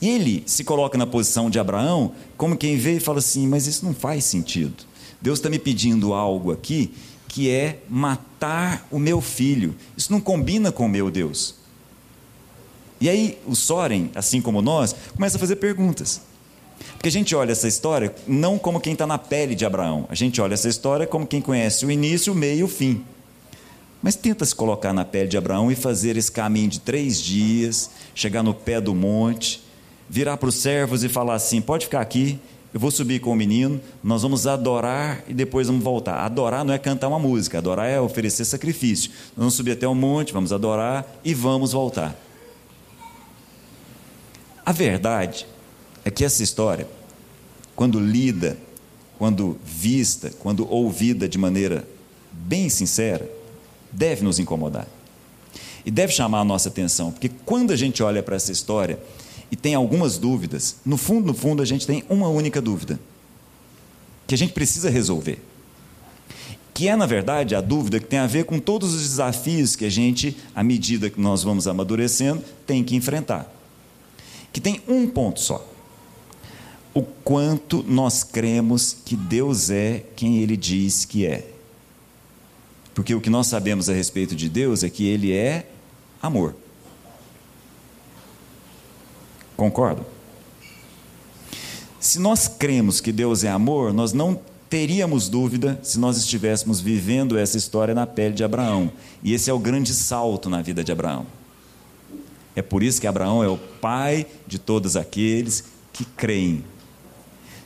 [0.00, 3.66] E ele se coloca na posição de Abraão como quem vê e fala assim: Mas
[3.66, 4.84] isso não faz sentido.
[5.20, 6.92] Deus está me pedindo algo aqui
[7.28, 9.74] que é matar o meu filho.
[9.96, 11.56] Isso não combina com o meu Deus.
[13.00, 16.22] E aí o Soren, assim como nós, começa a fazer perguntas.
[16.94, 20.14] Porque a gente olha essa história não como quem está na pele de Abraão, a
[20.14, 23.04] gente olha essa história como quem conhece o início, o meio e o fim.
[24.02, 27.90] Mas tenta se colocar na pele de Abraão e fazer esse caminho de três dias,
[28.14, 29.62] chegar no pé do monte,
[30.08, 32.38] virar para os servos e falar assim: pode ficar aqui,
[32.74, 36.24] eu vou subir com o menino, nós vamos adorar e depois vamos voltar.
[36.24, 39.10] Adorar não é cantar uma música, adorar é oferecer sacrifício.
[39.10, 42.14] Nós vamos subir até o monte, vamos adorar e vamos voltar.
[44.66, 45.46] A verdade
[46.04, 46.86] é que essa história,
[47.74, 48.58] quando lida,
[49.18, 51.88] quando vista, quando ouvida de maneira
[52.30, 53.30] bem sincera,
[53.90, 54.86] deve nos incomodar.
[55.84, 58.98] E deve chamar a nossa atenção, porque quando a gente olha para essa história,
[59.50, 62.98] e tem algumas dúvidas, no fundo, no fundo, a gente tem uma única dúvida
[64.26, 65.42] que a gente precisa resolver.
[66.72, 69.84] Que é, na verdade, a dúvida que tem a ver com todos os desafios que
[69.84, 73.48] a gente, à medida que nós vamos amadurecendo, tem que enfrentar.
[74.52, 75.73] Que tem um ponto só.
[76.94, 81.50] O quanto nós cremos que Deus é quem Ele diz que é.
[82.94, 85.68] Porque o que nós sabemos a respeito de Deus é que Ele é
[86.22, 86.54] amor.
[89.56, 90.06] Concordo?
[91.98, 97.38] Se nós cremos que Deus é amor, nós não teríamos dúvida se nós estivéssemos vivendo
[97.38, 98.92] essa história na pele de Abraão.
[99.22, 101.26] E esse é o grande salto na vida de Abraão.
[102.54, 106.64] É por isso que Abraão é o pai de todos aqueles que creem.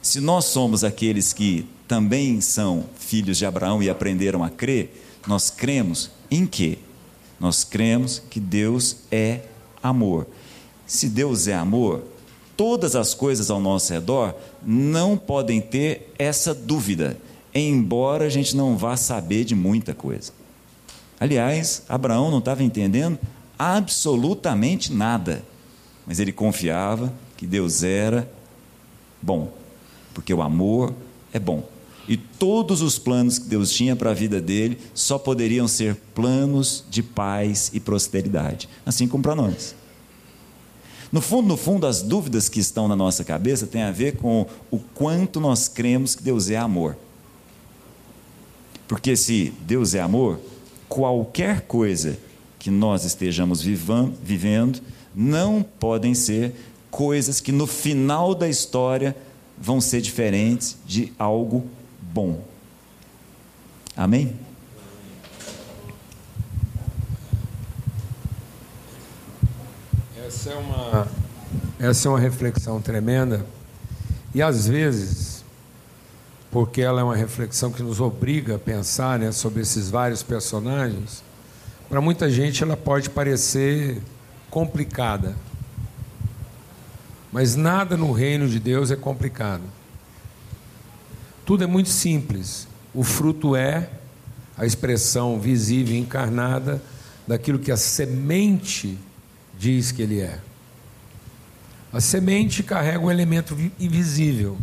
[0.09, 5.51] Se nós somos aqueles que também são filhos de Abraão e aprenderam a crer, nós
[5.51, 6.79] cremos em quê?
[7.39, 9.43] Nós cremos que Deus é
[9.83, 10.27] amor.
[10.87, 12.05] Se Deus é amor,
[12.57, 17.19] todas as coisas ao nosso redor não podem ter essa dúvida,
[17.55, 20.33] embora a gente não vá saber de muita coisa.
[21.21, 23.19] Aliás, Abraão não estava entendendo
[23.59, 25.45] absolutamente nada,
[26.07, 28.27] mas ele confiava que Deus era
[29.21, 29.58] bom,
[30.15, 30.95] porque o amor
[31.33, 31.67] é bom.
[32.09, 36.85] E todos os planos que Deus tinha para a vida dele só poderiam ser planos
[36.89, 39.75] de paz e prosperidade, assim como para nós.
[41.13, 44.47] No fundo, no fundo, as dúvidas que estão na nossa cabeça têm a ver com
[44.71, 46.97] o quanto nós cremos que Deus é amor.
[48.87, 50.41] Porque se Deus é amor,
[50.89, 52.19] qualquer coisa
[52.59, 54.81] que nós estejamos vivendo
[55.15, 56.55] não podem ser
[56.91, 59.15] coisas que no final da história
[59.61, 61.67] vão ser diferentes de algo
[62.01, 62.43] bom.
[63.97, 64.37] Amém?
[70.27, 71.09] Essa é uma,
[71.81, 73.45] essa é uma reflexão tremenda.
[74.35, 75.43] E às vezes,
[76.51, 81.23] porque ela é uma reflexão que nos obriga a pensar né, sobre esses vários personagens,
[81.89, 84.03] para muita gente ela pode parecer
[84.51, 85.35] complicada.
[87.33, 89.63] Mas nada no reino de Deus é complicado.
[91.45, 92.67] Tudo é muito simples.
[92.95, 93.91] O fruto é
[94.57, 96.83] a expressão visível e encarnada
[97.27, 98.99] daquilo que a semente
[99.59, 100.41] diz que ele é.
[101.93, 104.59] A semente carrega um elemento invisível.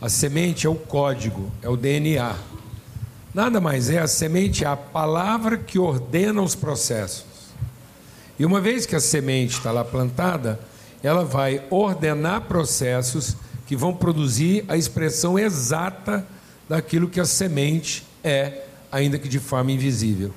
[0.00, 2.36] A semente é o código, é o DNA.
[3.34, 7.24] Nada mais é, a semente é a palavra que ordena os processos.
[8.38, 10.60] E uma vez que a semente está lá plantada,
[11.02, 16.26] ela vai ordenar processos que vão produzir a expressão exata
[16.68, 20.32] daquilo que a semente é, ainda que de forma invisível.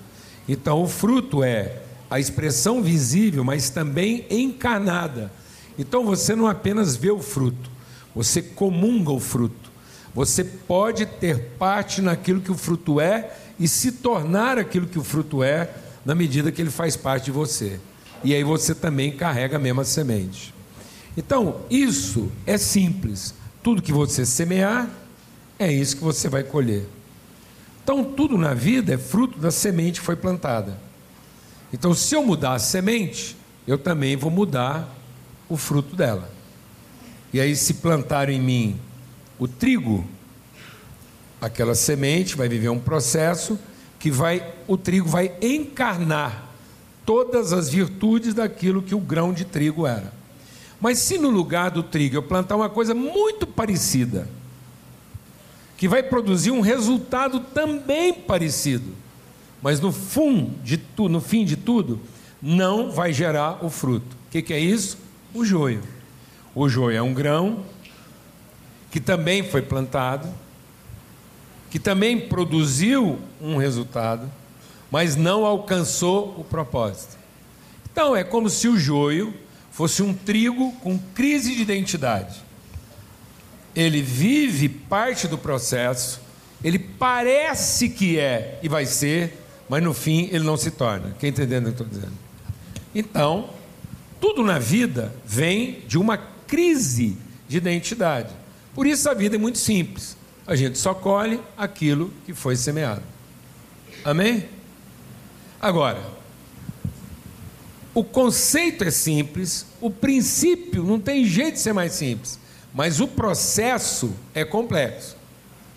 [0.47, 5.31] Então, o fruto é a expressão visível, mas também encarnada.
[5.77, 7.69] Então você não apenas vê o fruto,
[8.13, 9.69] você comunga o fruto.
[10.13, 15.03] Você pode ter parte naquilo que o fruto é e se tornar aquilo que o
[15.03, 15.69] fruto é
[16.03, 17.79] na medida que ele faz parte de você.
[18.23, 20.53] E aí você também carrega a mesma semente.
[21.15, 23.33] Então, isso é simples.
[23.63, 24.89] Tudo que você semear,
[25.57, 26.85] é isso que você vai colher.
[27.83, 30.77] Então, tudo na vida é fruto da semente que foi plantada.
[31.73, 33.35] Então, se eu mudar a semente,
[33.67, 34.95] eu também vou mudar
[35.47, 36.31] o fruto dela.
[37.33, 38.79] E aí, se plantar em mim
[39.37, 40.05] o trigo,
[41.41, 43.59] aquela semente vai viver um processo
[43.97, 46.48] que vai, o trigo vai encarnar
[47.09, 50.13] todas as virtudes daquilo que o grão de trigo era.
[50.79, 54.29] Mas se no lugar do trigo eu plantar uma coisa muito parecida,
[55.75, 58.93] que vai produzir um resultado também parecido,
[59.59, 61.99] mas no fim de, tu, no fim de tudo,
[62.39, 64.15] não vai gerar o fruto.
[64.27, 64.95] O que, que é isso?
[65.33, 65.81] O joio.
[66.53, 67.65] O joio é um grão
[68.91, 70.29] que também foi plantado,
[71.71, 74.29] que também produziu um resultado,
[74.91, 77.17] mas não alcançou o propósito.
[77.91, 79.33] Então é como se o joio
[79.71, 82.49] fosse um trigo com crise de identidade
[83.75, 86.19] ele vive parte do processo,
[86.63, 89.37] ele parece que é e vai ser,
[89.69, 91.15] mas no fim ele não se torna.
[91.19, 92.17] Quem entendendo o que eu estou dizendo?
[92.93, 93.51] Então,
[94.19, 98.33] tudo na vida vem de uma crise de identidade.
[98.73, 100.17] Por isso a vida é muito simples.
[100.45, 103.03] A gente só colhe aquilo que foi semeado.
[104.03, 104.45] Amém?
[105.61, 106.01] Agora,
[107.93, 112.39] o conceito é simples, o princípio não tem jeito de ser mais simples.
[112.73, 115.17] Mas o processo é complexo,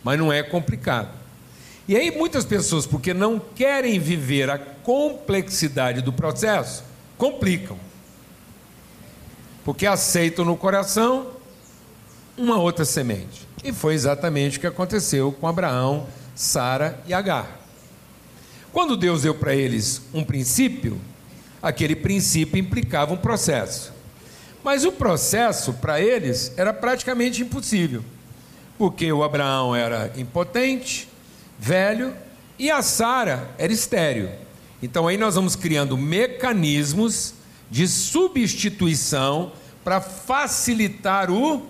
[0.04, 1.08] mas não é complicado.
[1.88, 6.84] E aí muitas pessoas, porque não querem viver a complexidade do processo,
[7.16, 7.78] complicam.
[9.64, 11.32] Porque aceitam no coração
[12.36, 13.48] uma outra semente.
[13.64, 17.61] E foi exatamente o que aconteceu com Abraão, Sara e Agar.
[18.72, 20.98] Quando Deus deu para eles um princípio,
[21.62, 23.92] aquele princípio implicava um processo.
[24.64, 28.02] Mas o processo para eles era praticamente impossível,
[28.78, 31.08] porque o Abraão era impotente,
[31.58, 32.14] velho
[32.58, 34.30] e a Sara era estéril.
[34.82, 37.34] Então aí nós vamos criando mecanismos
[37.70, 39.52] de substituição
[39.84, 41.66] para facilitar o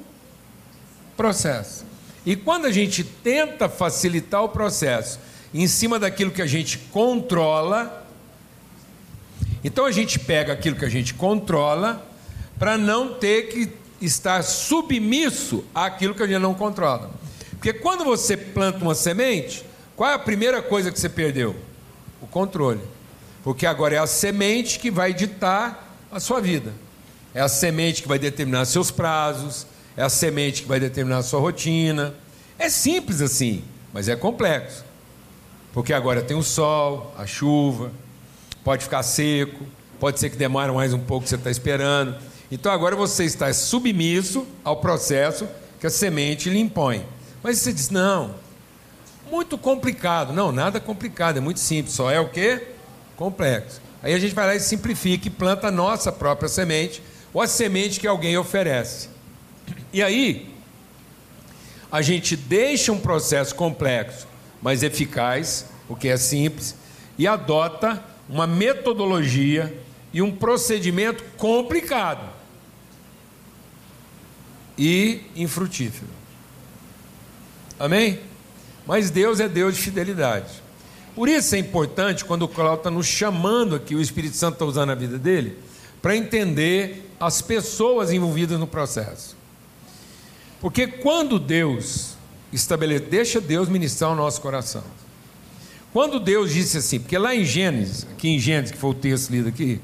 [1.17, 1.85] processo.
[2.25, 5.19] E quando a gente tenta facilitar o processo
[5.53, 8.07] em cima daquilo que a gente controla,
[9.65, 12.05] então a gente pega aquilo que a gente controla
[12.59, 17.11] para não ter que estar submisso àquilo que a gente não controla.
[17.53, 21.55] Porque quando você planta uma semente, qual é a primeira coisa que você perdeu?
[22.21, 22.81] O controle.
[23.45, 26.73] Porque agora é a semente que vai ditar a sua vida.
[27.35, 31.23] É a semente que vai determinar seus prazos, é a semente que vai determinar a
[31.23, 32.15] sua rotina.
[32.59, 33.63] É simples assim,
[33.93, 34.85] mas é complexo.
[35.73, 37.91] Porque agora tem o sol, a chuva,
[38.63, 39.65] pode ficar seco,
[39.99, 42.17] pode ser que demore mais um pouco que você está esperando.
[42.51, 45.49] Então agora você está submisso ao processo
[45.81, 47.05] que a semente lhe impõe.
[47.43, 48.35] Mas você diz: não,
[49.31, 50.33] muito complicado.
[50.33, 52.61] Não, nada complicado, é muito simples, só é o que?
[53.17, 53.81] Complexo.
[54.03, 57.47] Aí a gente vai lá e simplifica e planta a nossa própria semente, ou a
[57.47, 59.09] semente que alguém oferece.
[59.93, 60.53] E aí,
[61.91, 64.27] a gente deixa um processo complexo,
[64.63, 66.77] mas eficaz, o que é simples,
[67.19, 69.77] e adota uma metodologia
[70.13, 72.31] e um procedimento complicado
[74.79, 76.11] e infrutífero.
[77.79, 78.21] Amém?
[78.87, 80.63] Mas Deus é Deus de fidelidade.
[81.15, 84.65] Por isso é importante, quando o Cláudio está nos chamando aqui, o Espírito Santo está
[84.65, 85.59] usando a vida dele,
[86.01, 89.37] para entender as pessoas envolvidas no processo.
[90.61, 92.12] Porque quando Deus
[92.53, 94.85] estabelece, deixa Deus ministrar o nosso coração.
[95.93, 99.31] Quando Deus disse assim, porque lá em Gênesis, aqui em Gênesis, que foi o texto
[99.31, 99.81] lido aqui,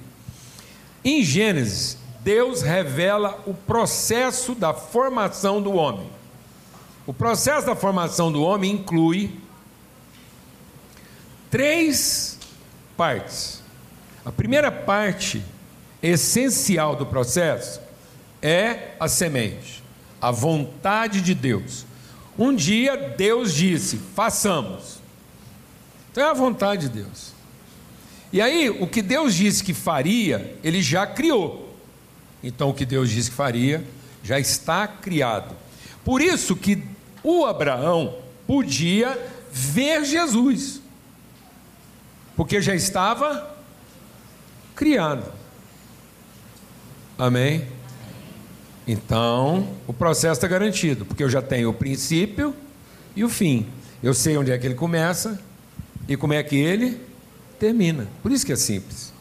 [1.04, 6.08] em Gênesis, Deus revela o processo da formação do homem.
[7.06, 9.38] O processo da formação do homem inclui
[11.50, 12.38] três
[12.96, 13.62] partes.
[14.24, 15.42] A primeira parte
[16.02, 17.80] essencial do processo
[18.42, 19.82] é a semente,
[20.20, 21.86] a vontade de Deus.
[22.38, 25.00] Um dia Deus disse: façamos.
[26.12, 27.32] Então é a vontade de Deus.
[28.32, 31.76] E aí, o que Deus disse que faria, ele já criou.
[32.42, 33.84] Então o que Deus disse que faria
[34.22, 35.56] já está criado.
[36.04, 36.82] Por isso que
[37.22, 39.18] o Abraão podia
[39.50, 40.80] ver Jesus,
[42.36, 43.56] porque já estava
[44.74, 45.32] criado.
[47.18, 47.66] Amém?
[48.88, 52.54] Então, o processo está garantido, porque eu já tenho o princípio
[53.14, 53.66] e o fim.
[54.02, 55.38] Eu sei onde é que ele começa
[56.08, 57.00] e como é que ele
[57.58, 58.08] termina.
[58.22, 59.12] Por isso que é simples.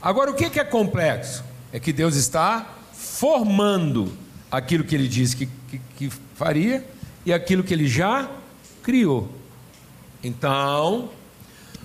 [0.00, 1.44] Agora, o que é complexo?
[1.76, 4.10] é que Deus está formando
[4.50, 6.82] aquilo que ele disse que, que, que faria
[7.24, 8.30] e aquilo que ele já
[8.82, 9.28] criou.
[10.24, 11.10] Então,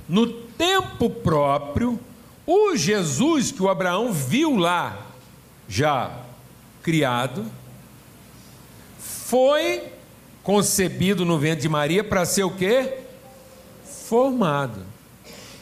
[0.08, 2.00] no tempo próprio,
[2.46, 5.08] o Jesus que o Abraão viu lá,
[5.68, 6.22] já
[6.84, 7.46] criado,
[9.00, 9.84] foi
[10.44, 12.98] concebido no ventre de Maria para ser o quê?
[13.86, 14.82] Formado.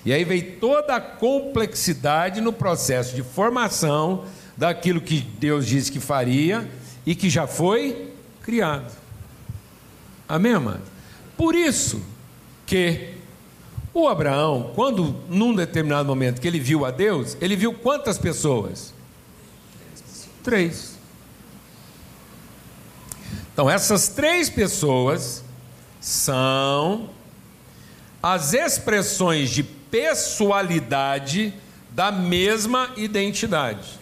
[0.05, 5.99] E aí veio toda a complexidade no processo de formação daquilo que Deus disse que
[5.99, 6.69] faria
[7.05, 8.91] e que já foi criado.
[10.27, 10.83] Amém, amado?
[11.37, 12.01] Por isso
[12.65, 13.15] que
[13.93, 18.93] o Abraão, quando num determinado momento que ele viu a Deus, ele viu quantas pessoas?
[20.43, 20.98] Três.
[23.59, 25.43] Então, essas três pessoas
[25.99, 27.09] são
[28.23, 31.53] as expressões de pessoalidade
[31.91, 33.99] da mesma identidade.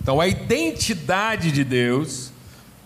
[0.00, 2.30] Então, a identidade de Deus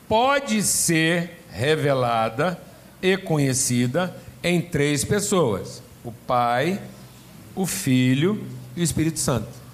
[0.09, 2.59] pode ser revelada
[3.03, 6.81] e conhecida em três pessoas: o Pai,
[7.55, 8.43] o Filho
[8.75, 9.66] e o Espírito Santo.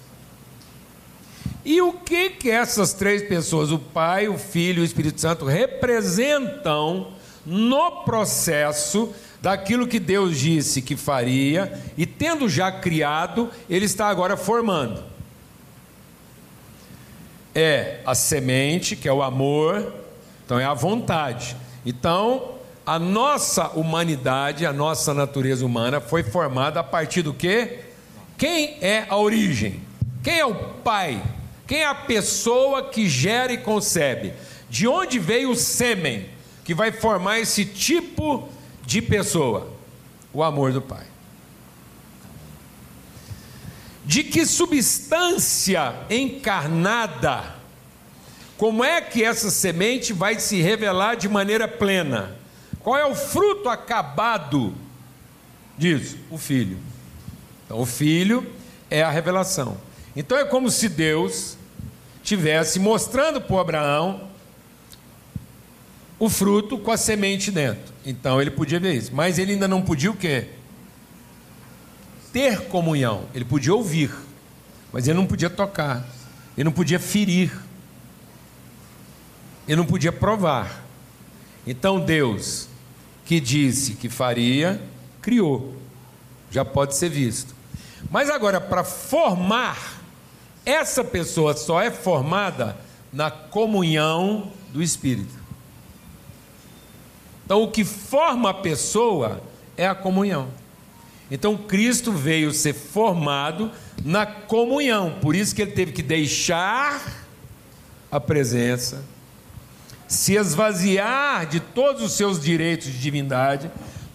[1.65, 5.45] E o que que essas três pessoas, o Pai, o Filho e o Espírito Santo,
[5.45, 7.13] representam
[7.45, 14.37] no processo daquilo que Deus disse que faria e tendo já criado, ele está agora
[14.37, 15.03] formando.
[17.53, 19.93] É a semente, que é o amor,
[20.45, 21.55] então é a vontade.
[21.85, 27.79] Então, a nossa humanidade, a nossa natureza humana foi formada a partir do quê?
[28.37, 29.81] Quem é a origem?
[30.23, 31.21] Quem é o pai?
[31.65, 34.33] Quem é a pessoa que gera e concebe?
[34.69, 36.29] De onde veio o sêmen
[36.63, 38.49] que vai formar esse tipo
[38.85, 39.71] de pessoa?
[40.33, 41.05] O amor do pai.
[44.05, 47.55] De que substância encarnada,
[48.57, 52.35] como é que essa semente vai se revelar de maneira plena?
[52.79, 54.75] Qual é o fruto acabado
[55.77, 56.17] disso?
[56.29, 56.77] O filho.
[57.65, 58.45] Então, o filho
[58.89, 59.77] é a revelação.
[60.15, 61.57] Então, é como se Deus
[62.23, 64.29] tivesse mostrando para Abraão
[66.19, 67.93] o fruto com a semente dentro.
[68.05, 69.11] Então, ele podia ver isso.
[69.13, 70.49] Mas ele ainda não podia o quê?
[72.31, 73.25] Ter comunhão.
[73.33, 74.11] Ele podia ouvir,
[74.91, 76.07] mas ele não podia tocar.
[76.55, 77.51] Ele não podia ferir.
[79.67, 80.83] Ele não podia provar.
[81.65, 82.67] Então, Deus
[83.25, 84.81] que disse que faria,
[85.21, 85.75] criou.
[86.51, 87.55] Já pode ser visto.
[88.11, 90.02] Mas agora, para formar,
[90.65, 92.77] essa pessoa só é formada
[93.11, 95.33] na comunhão do Espírito.
[97.45, 99.41] Então, o que forma a pessoa
[99.75, 100.47] é a comunhão.
[101.29, 103.71] Então, Cristo veio ser formado
[104.03, 107.01] na comunhão, por isso que ele teve que deixar
[108.11, 109.03] a presença
[110.13, 113.69] se esvaziar de todos os seus direitos de divindade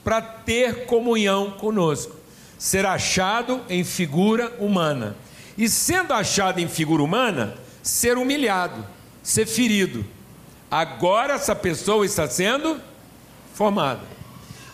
[0.05, 2.15] para ter comunhão conosco,
[2.57, 5.17] ser achado em figura humana.
[5.59, 8.87] E sendo achado em figura humana, ser humilhado,
[9.23, 10.07] ser ferido.
[10.71, 12.81] Agora essa pessoa está sendo
[13.55, 14.03] formada.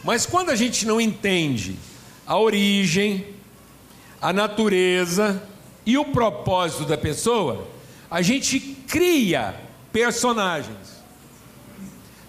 [0.04, 1.76] Mas quando a gente não entende
[2.26, 3.26] a origem,
[4.20, 5.42] a natureza
[5.86, 7.66] e o propósito da pessoa,
[8.10, 9.54] a gente cria
[9.90, 11.02] personagens.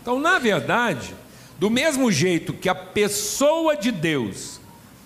[0.02, 1.14] Então, na verdade,
[1.60, 4.62] do mesmo jeito que a pessoa de Deus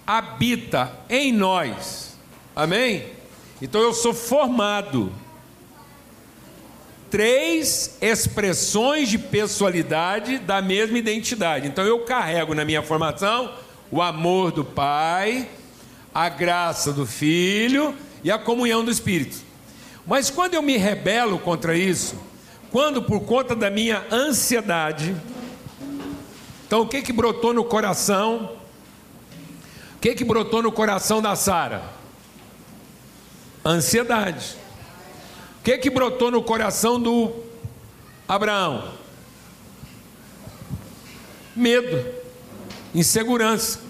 [0.05, 2.17] habita em nós,
[2.55, 3.18] amém?
[3.61, 5.11] Então eu sou formado.
[7.09, 11.67] Três expressões de pessoalidade da mesma identidade.
[11.67, 13.51] Então eu carrego na minha formação
[13.91, 15.49] o amor do Pai,
[16.13, 19.37] a graça do Filho e a comunhão do Espírito.
[20.05, 22.15] Mas quando eu me rebelo contra isso,
[22.71, 25.15] quando por conta da minha ansiedade,
[26.65, 28.51] então o que que brotou no coração?
[29.95, 31.98] O que que brotou no coração da Sara?
[33.69, 34.55] Ansiedade.
[35.59, 37.31] O que que brotou no coração do
[38.27, 38.91] Abraão?
[41.55, 42.03] Medo,
[42.95, 43.81] insegurança.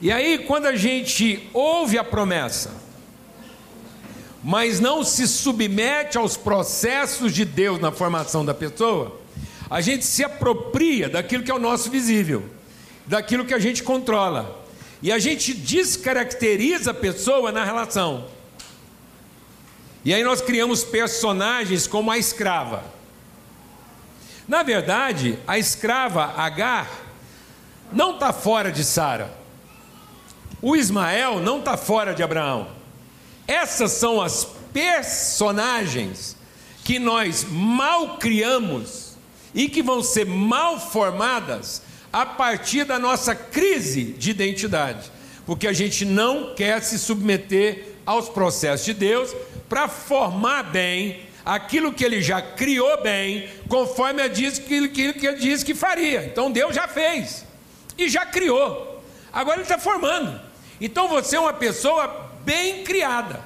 [0.00, 2.72] E aí, quando a gente ouve a promessa,
[4.42, 9.20] mas não se submete aos processos de Deus na formação da pessoa,
[9.70, 12.44] a gente se apropria daquilo que é o nosso visível,
[13.06, 14.64] daquilo que a gente controla.
[15.00, 18.33] E a gente descaracteriza a pessoa na relação.
[20.04, 22.84] E aí nós criamos personagens como a escrava.
[24.46, 26.90] Na verdade, a escrava Agar
[27.90, 29.32] não está fora de Sara.
[30.60, 32.68] O Ismael não está fora de Abraão.
[33.46, 36.36] Essas são as personagens
[36.82, 39.16] que nós mal criamos
[39.54, 41.80] e que vão ser mal formadas
[42.12, 45.10] a partir da nossa crise de identidade,
[45.46, 49.34] porque a gente não quer se submeter aos processos de Deus
[49.68, 55.74] para formar bem aquilo que ele já criou bem, conforme que, que ele disse que
[55.74, 56.24] faria.
[56.24, 57.44] Então Deus já fez
[57.98, 59.02] e já criou.
[59.32, 60.40] Agora ele está formando.
[60.80, 63.40] Então você é uma pessoa bem criada,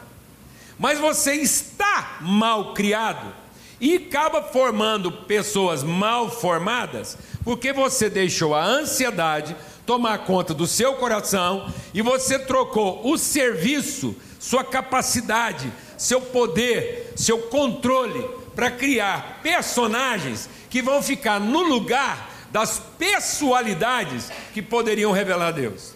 [0.78, 3.32] mas você está mal criado
[3.80, 9.56] e acaba formando pessoas mal formadas porque você deixou a ansiedade
[9.86, 17.38] tomar conta do seu coração e você trocou o serviço, sua capacidade, seu poder, seu
[17.42, 18.22] controle
[18.54, 25.94] para criar personagens que vão ficar no lugar das pessoalidades que poderiam revelar Deus.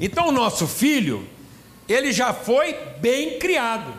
[0.00, 1.28] Então, o nosso filho,
[1.88, 3.92] ele já foi bem criado,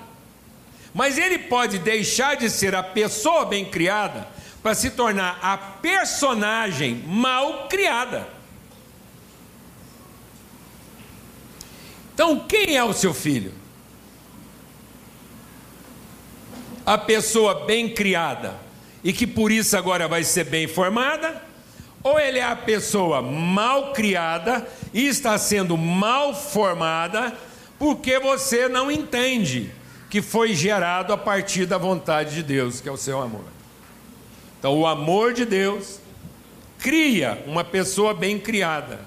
[0.93, 4.27] mas ele pode deixar de ser a pessoa bem criada
[4.63, 8.27] para se tornar a personagem mal criada.
[12.13, 13.53] Então, quem é o seu filho?
[16.87, 18.55] A pessoa bem criada
[19.03, 21.43] e que por isso agora vai ser bem formada?
[22.01, 27.35] Ou ele é a pessoa mal criada e está sendo mal formada
[27.77, 29.69] porque você não entende
[30.09, 33.43] que foi gerado a partir da vontade de Deus, que é o seu amor.
[34.57, 35.99] Então, o amor de Deus
[36.79, 39.01] cria uma pessoa bem criada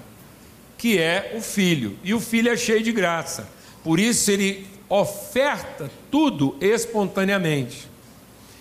[0.77, 1.97] que é o filho.
[2.03, 3.49] E o filho é cheio de graça.
[3.83, 7.87] Por isso ele oferta tudo espontaneamente.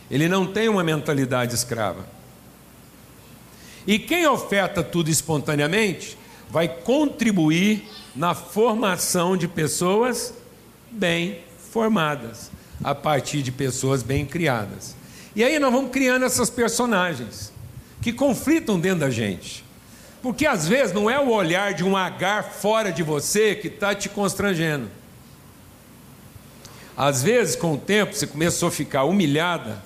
[0.08, 2.06] Ele não tem uma mentalidade escrava.
[3.84, 6.16] E quem oferta tudo espontaneamente
[6.48, 10.32] vai contribuir na formação de pessoas
[10.88, 11.40] bem
[11.72, 12.50] formadas,
[12.82, 14.94] a partir de pessoas bem criadas.
[15.34, 17.52] E aí nós vamos criando essas personagens
[18.00, 19.64] que conflitam dentro da gente.
[20.22, 23.94] Porque às vezes não é o olhar de um agar fora de você que está
[23.96, 24.99] te constrangendo.
[26.96, 29.82] Às vezes, com o tempo, você começou a ficar humilhada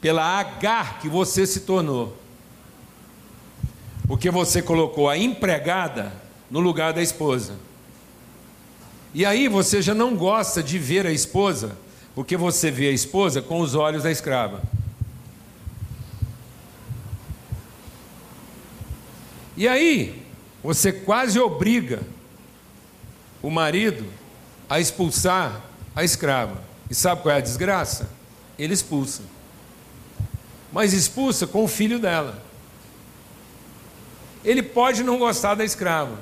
[0.00, 2.16] pela agar que você se tornou.
[4.06, 6.12] Porque você colocou a empregada
[6.50, 7.54] no lugar da esposa.
[9.12, 11.76] E aí você já não gosta de ver a esposa,
[12.14, 14.62] porque você vê a esposa com os olhos da escrava.
[19.56, 20.22] E aí,
[20.62, 22.02] você quase obriga
[23.42, 24.04] o marido
[24.68, 25.62] a expulsar
[25.96, 26.62] a escrava.
[26.90, 28.08] E sabe qual é a desgraça?
[28.58, 29.22] Ele expulsa.
[30.70, 32.44] Mas expulsa com o filho dela.
[34.44, 36.16] Ele pode não gostar da escrava,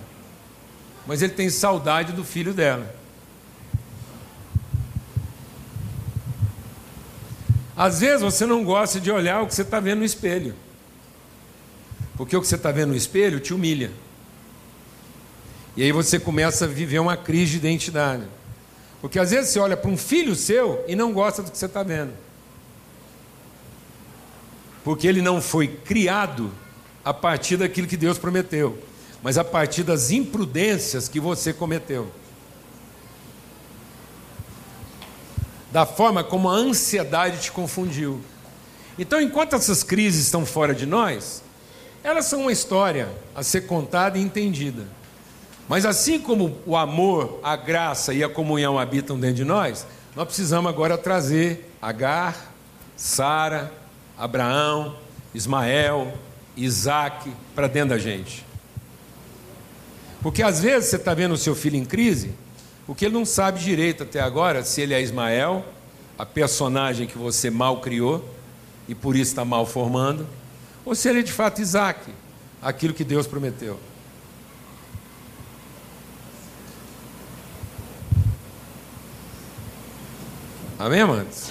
[1.07, 2.95] mas ele tem saudade do filho dela.
[7.77, 10.55] Às vezes você não gosta de olhar o que você está vendo no espelho.
[12.17, 13.91] Porque o que você está vendo no espelho te humilha.
[15.77, 18.25] E aí você começa a viver uma crise de identidade.
[19.05, 21.67] Porque às vezes você olha para um filho seu e não gosta do que você
[21.67, 22.15] está vendo.
[24.83, 26.51] Porque ele não foi criado
[27.05, 28.83] a partir daquilo que Deus prometeu,
[29.23, 32.11] mas a partir das imprudências que você cometeu.
[35.71, 38.23] Da forma como a ansiedade te confundiu.
[38.99, 41.43] Então, enquanto essas crises estão fora de nós,
[42.03, 44.87] elas são uma história a ser contada e entendida.
[45.69, 50.27] Mas assim como o amor, a graça e a comunhão habitam dentro de nós, nós
[50.27, 52.53] precisamos agora trazer Agar,
[52.97, 53.73] Sara,
[54.17, 54.97] Abraão,
[55.35, 56.13] Ismael,
[56.57, 58.45] Isaac para dentro da gente.
[60.23, 62.35] Porque às vezes você está vendo o seu filho em crise,
[62.87, 65.65] porque ele não sabe direito até agora se ele é Ismael,
[66.19, 68.25] a personagem que você mal criou
[68.89, 70.27] e por isso está mal formando
[70.85, 72.01] ou se ele é de fato Isaac,
[72.61, 73.79] aquilo que Deus prometeu.
[80.85, 81.49] Amém, amados?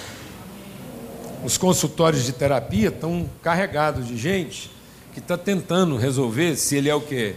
[1.44, 4.70] Os consultórios de terapia estão carregados de gente
[5.12, 7.36] que está tentando resolver se ele é o que?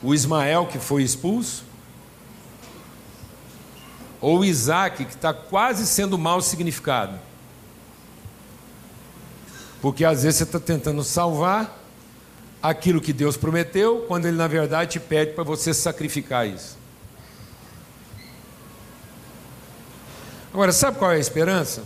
[0.00, 1.64] O Ismael que foi expulso?
[4.20, 7.18] Ou o Isaac que está quase sendo mal significado?
[9.82, 11.76] Porque às vezes você está tentando salvar
[12.62, 16.77] aquilo que Deus prometeu, quando Ele na verdade te pede para você sacrificar isso.
[20.58, 21.84] Agora, sabe qual é a esperança?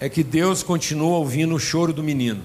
[0.00, 2.42] É que Deus continua ouvindo o choro do menino.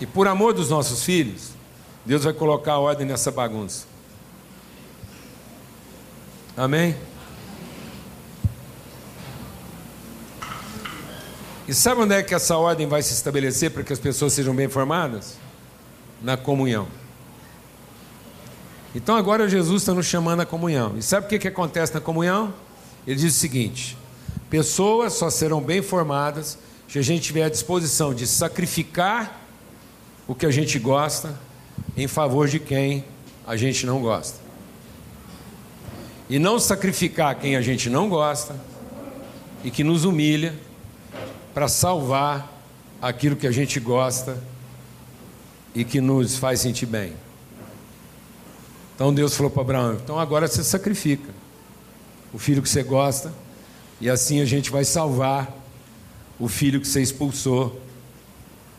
[0.00, 1.52] E por amor dos nossos filhos,
[2.04, 3.86] Deus vai colocar ordem nessa bagunça.
[6.56, 6.96] Amém?
[11.68, 14.56] E sabe onde é que essa ordem vai se estabelecer para que as pessoas sejam
[14.56, 15.36] bem formadas?
[16.20, 16.97] Na comunhão.
[18.94, 20.96] Então agora Jesus está nos chamando à comunhão.
[20.96, 22.54] E sabe o que, que acontece na comunhão?
[23.06, 23.96] Ele diz o seguinte:
[24.48, 26.58] pessoas só serão bem formadas
[26.88, 29.40] se a gente tiver a disposição de sacrificar
[30.26, 31.38] o que a gente gosta
[31.96, 33.04] em favor de quem
[33.46, 34.38] a gente não gosta.
[36.30, 38.54] E não sacrificar quem a gente não gosta
[39.64, 40.54] e que nos humilha
[41.54, 42.62] para salvar
[43.00, 44.38] aquilo que a gente gosta
[45.74, 47.14] e que nos faz sentir bem.
[48.98, 51.32] Então Deus falou para Abraão: então agora você sacrifica
[52.34, 53.32] o filho que você gosta,
[54.00, 55.56] e assim a gente vai salvar
[56.36, 57.80] o filho que você expulsou,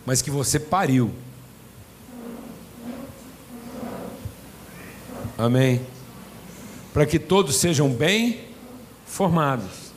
[0.06, 1.10] mas que você pariu.
[5.38, 5.80] Amém?
[6.94, 8.42] Para que todos sejam bem
[9.06, 9.94] formados.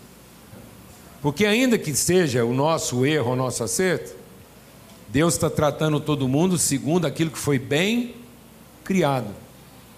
[1.20, 4.14] Porque, ainda que seja o nosso erro, o nosso acerto,
[5.08, 8.14] Deus está tratando todo mundo segundo aquilo que foi bem
[8.84, 9.41] criado,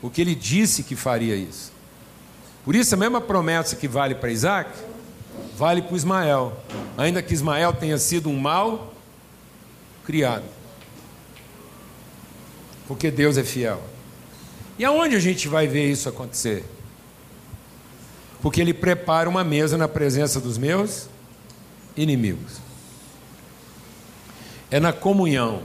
[0.05, 1.73] porque Ele disse que faria isso.
[2.63, 4.71] Por isso, a mesma promessa que vale para Isaac,
[5.57, 6.53] vale para Ismael,
[6.95, 8.93] ainda que Ismael tenha sido um mal
[10.05, 10.45] criado,
[12.87, 13.83] porque Deus é fiel.
[14.79, 16.67] E aonde a gente vai ver isso acontecer?
[18.43, 21.09] Porque Ele prepara uma mesa na presença dos meus
[21.97, 22.59] inimigos.
[24.71, 25.63] É na comunhão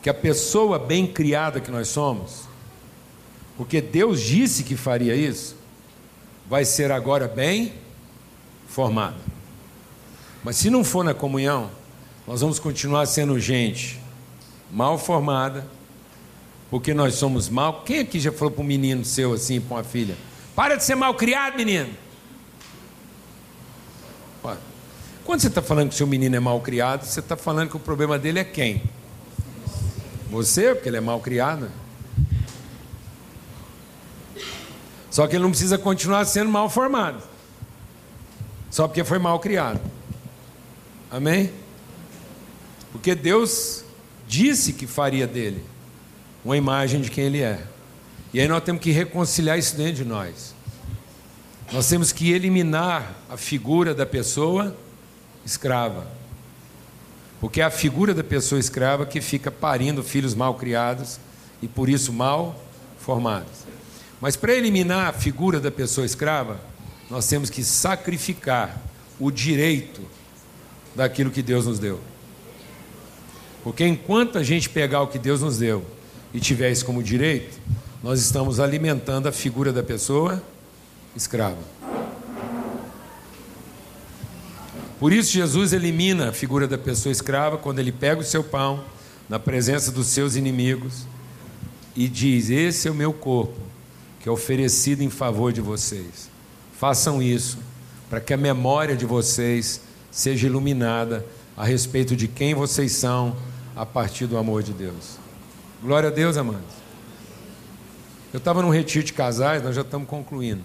[0.00, 2.48] que a pessoa bem criada que nós somos,
[3.60, 5.54] porque Deus disse que faria isso,
[6.48, 7.74] vai ser agora bem
[8.66, 9.18] formada.
[10.42, 11.70] Mas se não for na comunhão,
[12.26, 14.00] nós vamos continuar sendo gente
[14.72, 15.66] mal formada,
[16.70, 17.82] porque nós somos mal.
[17.82, 20.16] Quem aqui já falou para um menino seu assim, para uma filha?
[20.56, 21.90] Para de ser mal criado, menino.
[25.22, 27.80] Quando você está falando que seu menino é mal criado, você está falando que o
[27.80, 28.82] problema dele é quem?
[30.30, 31.70] Você, porque ele é mal criado.
[35.10, 37.20] Só que ele não precisa continuar sendo mal formado.
[38.70, 39.80] Só porque foi mal criado.
[41.10, 41.52] Amém?
[42.92, 43.84] Porque Deus
[44.28, 45.64] disse que faria dele
[46.44, 47.64] uma imagem de quem ele é.
[48.32, 50.54] E aí nós temos que reconciliar isso dentro de nós.
[51.72, 54.76] Nós temos que eliminar a figura da pessoa
[55.44, 56.06] escrava.
[57.40, 61.18] Porque é a figura da pessoa escrava que fica parindo filhos mal criados
[61.60, 62.60] e por isso mal
[62.98, 63.69] formados.
[64.20, 66.60] Mas para eliminar a figura da pessoa escrava,
[67.08, 68.80] nós temos que sacrificar
[69.18, 70.02] o direito
[70.94, 72.00] daquilo que Deus nos deu.
[73.62, 75.84] Porque enquanto a gente pegar o que Deus nos deu
[76.32, 77.58] e tiver isso como direito,
[78.02, 80.42] nós estamos alimentando a figura da pessoa
[81.14, 81.58] escrava.
[84.98, 88.84] Por isso, Jesus elimina a figura da pessoa escrava quando ele pega o seu pão
[89.28, 91.06] na presença dos seus inimigos
[91.96, 93.58] e diz: Esse é o meu corpo,
[94.20, 96.30] que é oferecido em favor de vocês.
[96.78, 97.58] Façam isso,
[98.08, 101.24] para que a memória de vocês seja iluminada
[101.56, 103.36] a respeito de quem vocês são
[103.74, 105.18] a partir do amor de Deus.
[105.82, 106.80] Glória a Deus, amados.
[108.32, 110.62] Eu estava num retiro de casais, nós já estamos concluindo.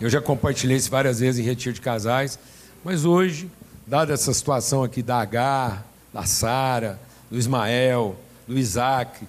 [0.00, 2.38] Eu já compartilhei isso várias vezes em retiro de casais,
[2.84, 3.50] mas hoje,
[3.86, 7.00] dada essa situação aqui da Agar, da Sara,
[7.30, 9.26] do Ismael, do Isaac,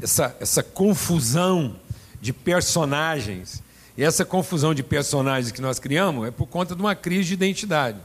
[0.00, 1.76] essa, essa confusão
[2.20, 3.62] de personagens,
[3.96, 7.34] e essa confusão de personagens que nós criamos é por conta de uma crise de
[7.34, 7.98] identidade.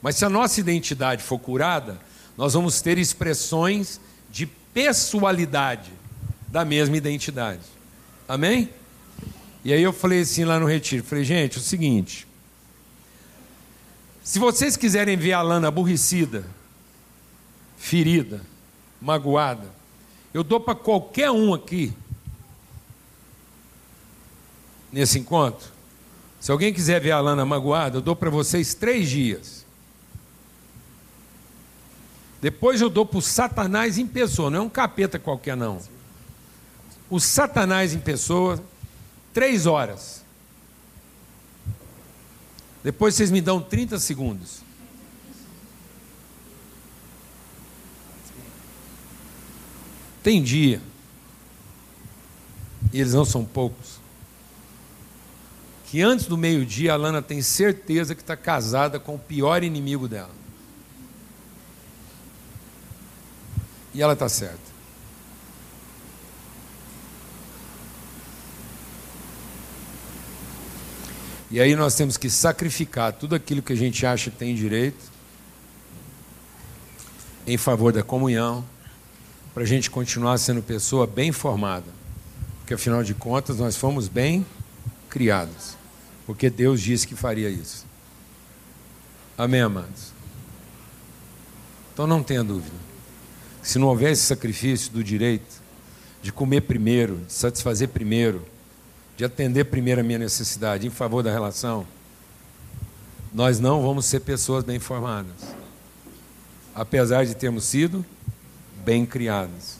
[0.00, 1.98] Mas se a nossa identidade for curada,
[2.36, 5.90] nós vamos ter expressões de pessoalidade
[6.48, 7.62] da mesma identidade.
[8.28, 8.70] Amém?
[9.64, 12.26] E aí eu falei assim lá no retiro, falei, gente, é o seguinte,
[14.24, 16.44] se vocês quiserem ver a Lana aborrecida,
[17.76, 18.40] ferida,
[19.00, 19.66] magoada,
[20.32, 21.92] eu dou para qualquer um aqui
[24.92, 25.70] nesse encontro.
[26.40, 29.64] Se alguém quiser ver a Lana magoada, eu dou para vocês três dias.
[32.40, 35.78] Depois eu dou para o Satanás em pessoa, não é um capeta qualquer, não.
[37.08, 38.60] O Satanás em pessoa
[39.32, 40.22] Três horas.
[42.84, 44.61] Depois vocês me dão 30 segundos.
[50.22, 50.80] Tem dia,
[52.92, 54.00] e eles não são poucos,
[55.86, 60.08] que antes do meio-dia a Lana tem certeza que está casada com o pior inimigo
[60.08, 60.30] dela.
[63.92, 64.72] E ela está certa.
[71.50, 75.12] E aí nós temos que sacrificar tudo aquilo que a gente acha que tem direito
[77.46, 78.64] em favor da comunhão,
[79.54, 81.86] para a gente continuar sendo pessoa bem formada.
[82.60, 84.46] Porque afinal de contas nós fomos bem
[85.10, 85.76] criados.
[86.26, 87.84] Porque Deus disse que faria isso.
[89.36, 90.12] Amém, amados?
[91.92, 92.76] Então não tenha dúvida.
[93.62, 95.62] Se não houver esse sacrifício do direito
[96.22, 98.44] de comer primeiro, de satisfazer primeiro,
[99.16, 101.86] de atender primeiro a minha necessidade em favor da relação,
[103.34, 105.54] nós não vamos ser pessoas bem formadas.
[106.74, 108.04] Apesar de termos sido
[108.84, 109.76] bem criados.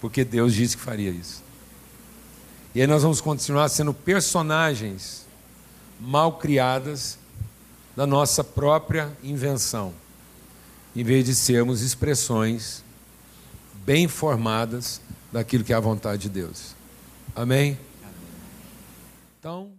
[0.00, 1.42] Porque Deus disse que faria isso.
[2.74, 5.24] E aí nós vamos continuar sendo personagens
[6.00, 7.18] mal criadas
[7.96, 9.94] da nossa própria invenção,
[10.94, 12.82] em vez de sermos expressões
[13.84, 15.00] bem formadas
[15.30, 16.74] daquilo que é a vontade de Deus.
[17.34, 17.78] Amém?
[19.38, 19.73] Então.